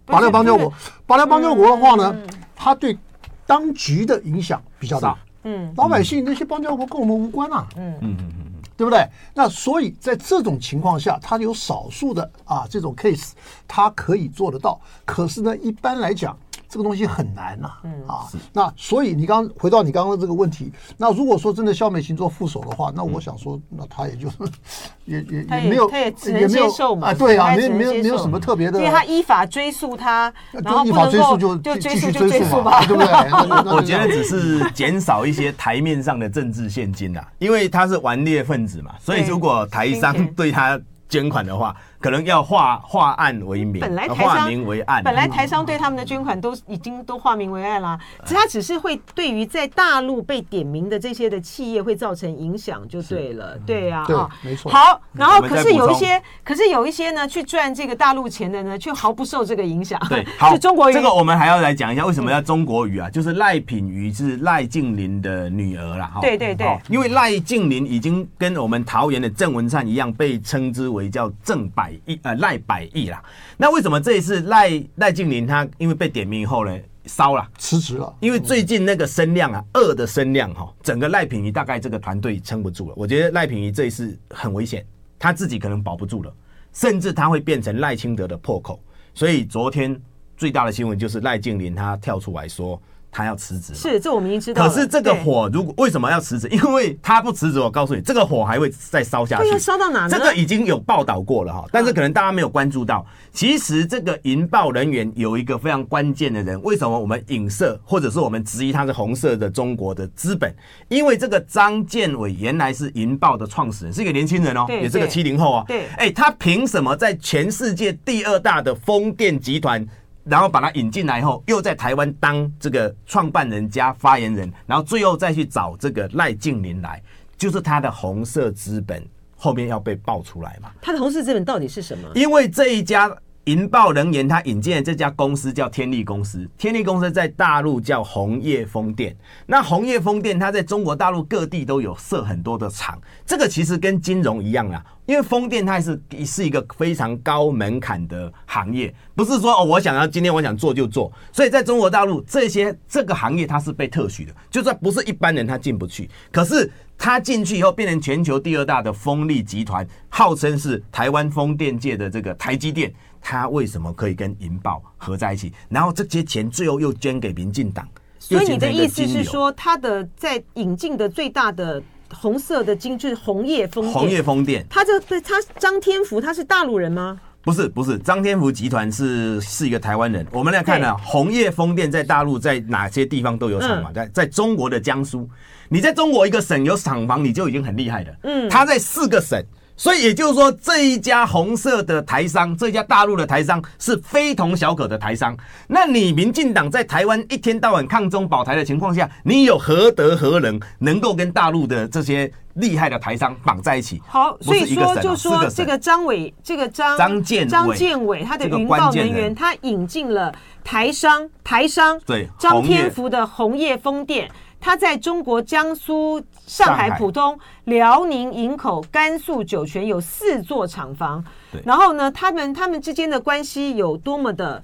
[0.05, 0.71] 拔掉邦交国，
[1.05, 2.15] 拔掉邦交国的话呢，
[2.55, 2.97] 他对
[3.45, 5.17] 当局的影响比较大。
[5.43, 7.67] 嗯，老百姓那些邦交国跟我们无关啊。
[7.75, 8.46] 嗯嗯嗯嗯。
[8.77, 9.05] 对不对？
[9.33, 13.31] 那所以在这种情况下，它有少数的啊这种 case，
[13.67, 14.79] 它可以做得到。
[15.03, 16.37] 可是呢，一般来讲。
[16.69, 17.91] 这个东西很难呐，嗯。
[18.07, 24.35] 啊，那所以你刚回到你刚刚这个问题，那如果说真的萧美琴做副手的话，那我想说，那他也就是
[25.05, 33.07] 也也也没有，他也只能接受嘛，对啊，没没有没有什么特别的，因为他依法追诉他，然后依法追诉就就追诉就追诉吧，对不对？
[33.73, 41.75] 我觉得只是减少一些台面上的政治献金呐，因为他是顽劣分子嘛，所以如果台商对他捐款的话。
[41.99, 45.03] 可能要化化案为名，本来台商化名为案。
[45.03, 54.05] 本来台商对他们的捐款都已经都化名为案啦，只他只是会对于在大陆被点名的这些的企业会造成影响，就对了，对啊，
[54.41, 54.71] 没错。
[54.71, 59.99] 好，然后可是有一些，可是有一些呢，去赚这个大陆钱的呢，却毫不受这个影响。
[60.07, 63.09] 对， 好，中国瑜这个我们还要来讲一下，为什么要中国瑜啊？
[63.09, 66.11] 就是赖品瑜是赖静林的女儿啦。
[66.21, 73.23] 对对对，因为赖静林已经跟我们桃园的郑文灿一样，被称之为叫郑百亿呃赖百亿啦，
[73.55, 78.13] 那为什么这一次赖赖静林他因为被点名以后呢，烧了，辞职了。
[78.19, 82.93] 因为最近那个声量啊，二的声量哈，整个赖品妤大概这个团队撑不住了。
[82.97, 84.85] 我觉得赖品妤这一次很危险，
[85.17, 86.33] 他自己可能保不住了，
[86.73, 88.81] 甚至他会变成赖清德的破口。
[89.13, 89.99] 所以昨天
[90.35, 92.81] 最大的新闻就是赖静林他跳出来说。
[93.17, 94.69] 他要辞职，是这我们已经知道。
[94.69, 96.47] 可是这个火，如果为什么要辞职？
[96.49, 99.57] 因为他不辞职，我告诉你，这个火还会再烧下去。
[99.57, 100.09] 烧到哪呢？
[100.11, 103.03] 这个已经有报道过了哈，但是可能大家没有关注到。
[103.33, 110.55] 其实这个引爆人员有一个非常关键的人，为什么我们影射或者是我们质疑他是红色的中国的资本？
[110.87, 115.63] 因为这个张建伟原来是引爆的创始人，是一个年轻人哦，也是个七零后啊。
[115.67, 119.83] 对，哎，他凭什么在全世界第二大的风电集团？
[120.29, 127.01] 然后把他引进来以后，又在台湾当这个创办人加发言人，然后最后再去找这个赖静林来，
[127.37, 129.05] 就是他的红色资本
[129.35, 130.69] 后面要被爆出来嘛？
[130.81, 132.09] 他的红色资本到底是什么？
[132.15, 133.09] 因为这一家
[133.47, 139.15] 引爆人员，他引进的这家公司叫天力公司，天力公司在大陆叫红叶风电。
[139.45, 144.83] 那红叶风电，它在中国大陆各地都有设很多的厂，这个其实跟金融一样啊。
[145.05, 151.09] 因为风电它是是一个非常高门槛的行业，不是说哦，我想要今天我想做就做。
[151.31, 156.09] 所以在中国大陆这些这个行业它是被特许的，就算不是一般人他进不去。
[156.29, 165.53] 可是他进去以后变成全球第二大的风力集团，号称是台湾风电界的这个台积电，他为什么可以跟银保合在一起？
[165.69, 167.87] 然后这些钱最后又捐给民进党。
[168.19, 171.81] 所以你的意思是说，他的在引进的最大的。
[172.09, 177.19] 红色的金就是红叶风电，红叶风电，他这对他张天福他是大陆人吗？
[177.41, 180.25] 不是，不是，张天福集团是是一个台湾人。
[180.31, 183.93] 我们来看呢、啊，红叶风电在大陆在哪些地方都有厂房？
[183.93, 185.29] 在在中国的江苏，
[185.67, 188.15] 你在中国一个省有厂房，你就已经很厉害了。
[188.23, 189.43] 嗯，他在四个省。
[189.77, 195.37] 所以也就是说，这一家红色的台商，这一家大陆的台商是非同小可的台商。
[195.67, 204.01] 那你民进党在台湾一天到晚抗中保台的情况下，你有何德何能能够跟大陆的这些厉害的台商绑在一起？
[204.07, 214.27] 好，所以说就说这个张伟，这个张张建张建伟，他的云豹能源，他引进了台商台商对张天福的红叶风电。
[214.59, 221.23] 他在中国江苏、上海浦东、辽宁营口、甘肃酒泉有四座厂房。
[221.63, 224.63] 然后呢，他们他们之间的关系有多么的、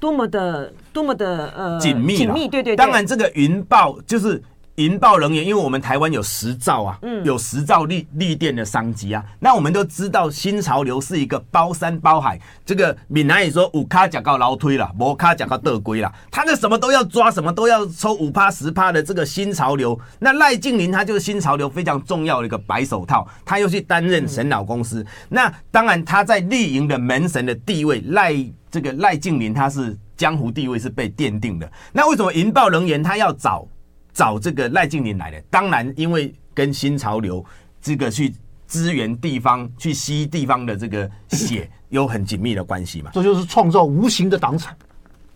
[0.00, 2.48] 多么的、多么的呃紧密紧密？
[2.48, 2.76] 对对对。
[2.76, 4.42] 当然，这个云豹就是。
[4.76, 9.22] 引爆能源，因为我们台湾有十兆啊，嗯有十兆绿绿电的商机啊。
[9.38, 12.40] 那我们都知道，新潮流是一个包山包海。
[12.64, 16.10] 这个闽南语说五卡甲高劳推了，摩卡甲高得归了。
[16.30, 19.98] 他那什么都要抓，什么都要抽五趴十趴的这个新潮流。
[20.18, 25.04] 那赖静林他就是新潮流非常重要的一个白手套，他又去担任神老公司。
[25.28, 28.34] 那当然他在绿营的门神的地位，赖
[28.70, 31.70] 这个赖静林他是江湖地位是被奠定的。
[31.92, 33.68] 那为什么引爆能源他要找？
[34.12, 37.44] 找这个赖静林来的，当然因为跟新潮流
[37.80, 38.34] 这个去
[38.66, 43.10] 支援地方、去吸地方的这个血 有很紧密的关系嘛。
[43.12, 44.76] 这就是创造无形的党产。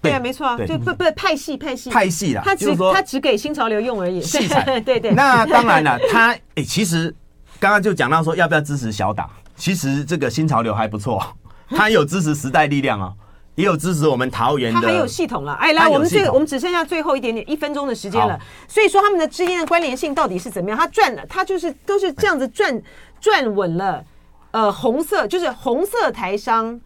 [0.02, 4.20] 对啊，没错啊，就不不派系派系派系啦，他只他只给新潮流用而已。
[4.20, 5.10] 对对 对。
[5.12, 7.12] 那当然了，他诶、欸，其实
[7.58, 11.24] 刚刚就讲到说要不要支持小党，其实这个新潮流还不错，
[11.70, 13.12] 他有支持时代力量啊。
[13.56, 15.52] 也有支持我们桃园的，他很有系统了。
[15.54, 18.38] 哎，来，我们这个我们只剩下最后一点点一分钟的时间了。
[18.68, 20.78] 所以说他们的之间的关联性到底是怎么样？
[20.78, 22.80] 他赚了，他就是都是这样子赚
[23.20, 24.04] 赚稳了。
[24.52, 26.80] 呃，红色就是红色台商，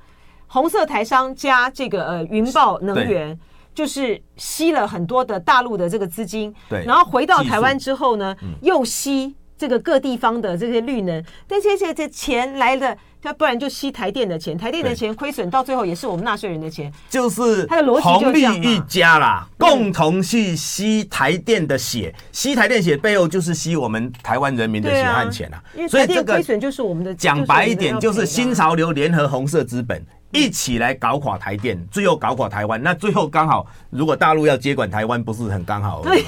[0.47, 3.39] 红色台商加这个呃云豹能源，
[3.75, 6.53] 就是吸了很多的大陆的这个资金。
[6.69, 12.97] 对，然后回到台湾之后呢，又吸这个各地方的这些绿能，但这些这钱来的。
[13.23, 18.63] 他不然就吸台电的钱，台电的钱亏损到最后也是我们纳税人的钱，就是他的逻辑就这样嘛。
[18.63, 25.63] 红利一家啦，共同去吸台电的血，吸台电血背后就是吸我们台湾人民的血汗钱啊。
[25.87, 27.15] 所以这个亏损就是我们的。
[27.15, 30.03] 讲白一点，就是新潮流联合红色资本
[30.33, 32.81] 一起来搞垮台电，最后搞垮台湾。
[32.83, 36.03] 那最后刚好，如果大陆要接管台湾，不是很刚好？
[36.03, 36.25] 对，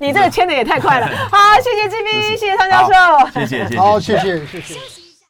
[0.00, 1.06] 你这个签的也太快了。
[1.30, 5.07] 好，谢谢志斌，谢谢汤教授，谢谢，谢谢，好，谢谢，谢谢。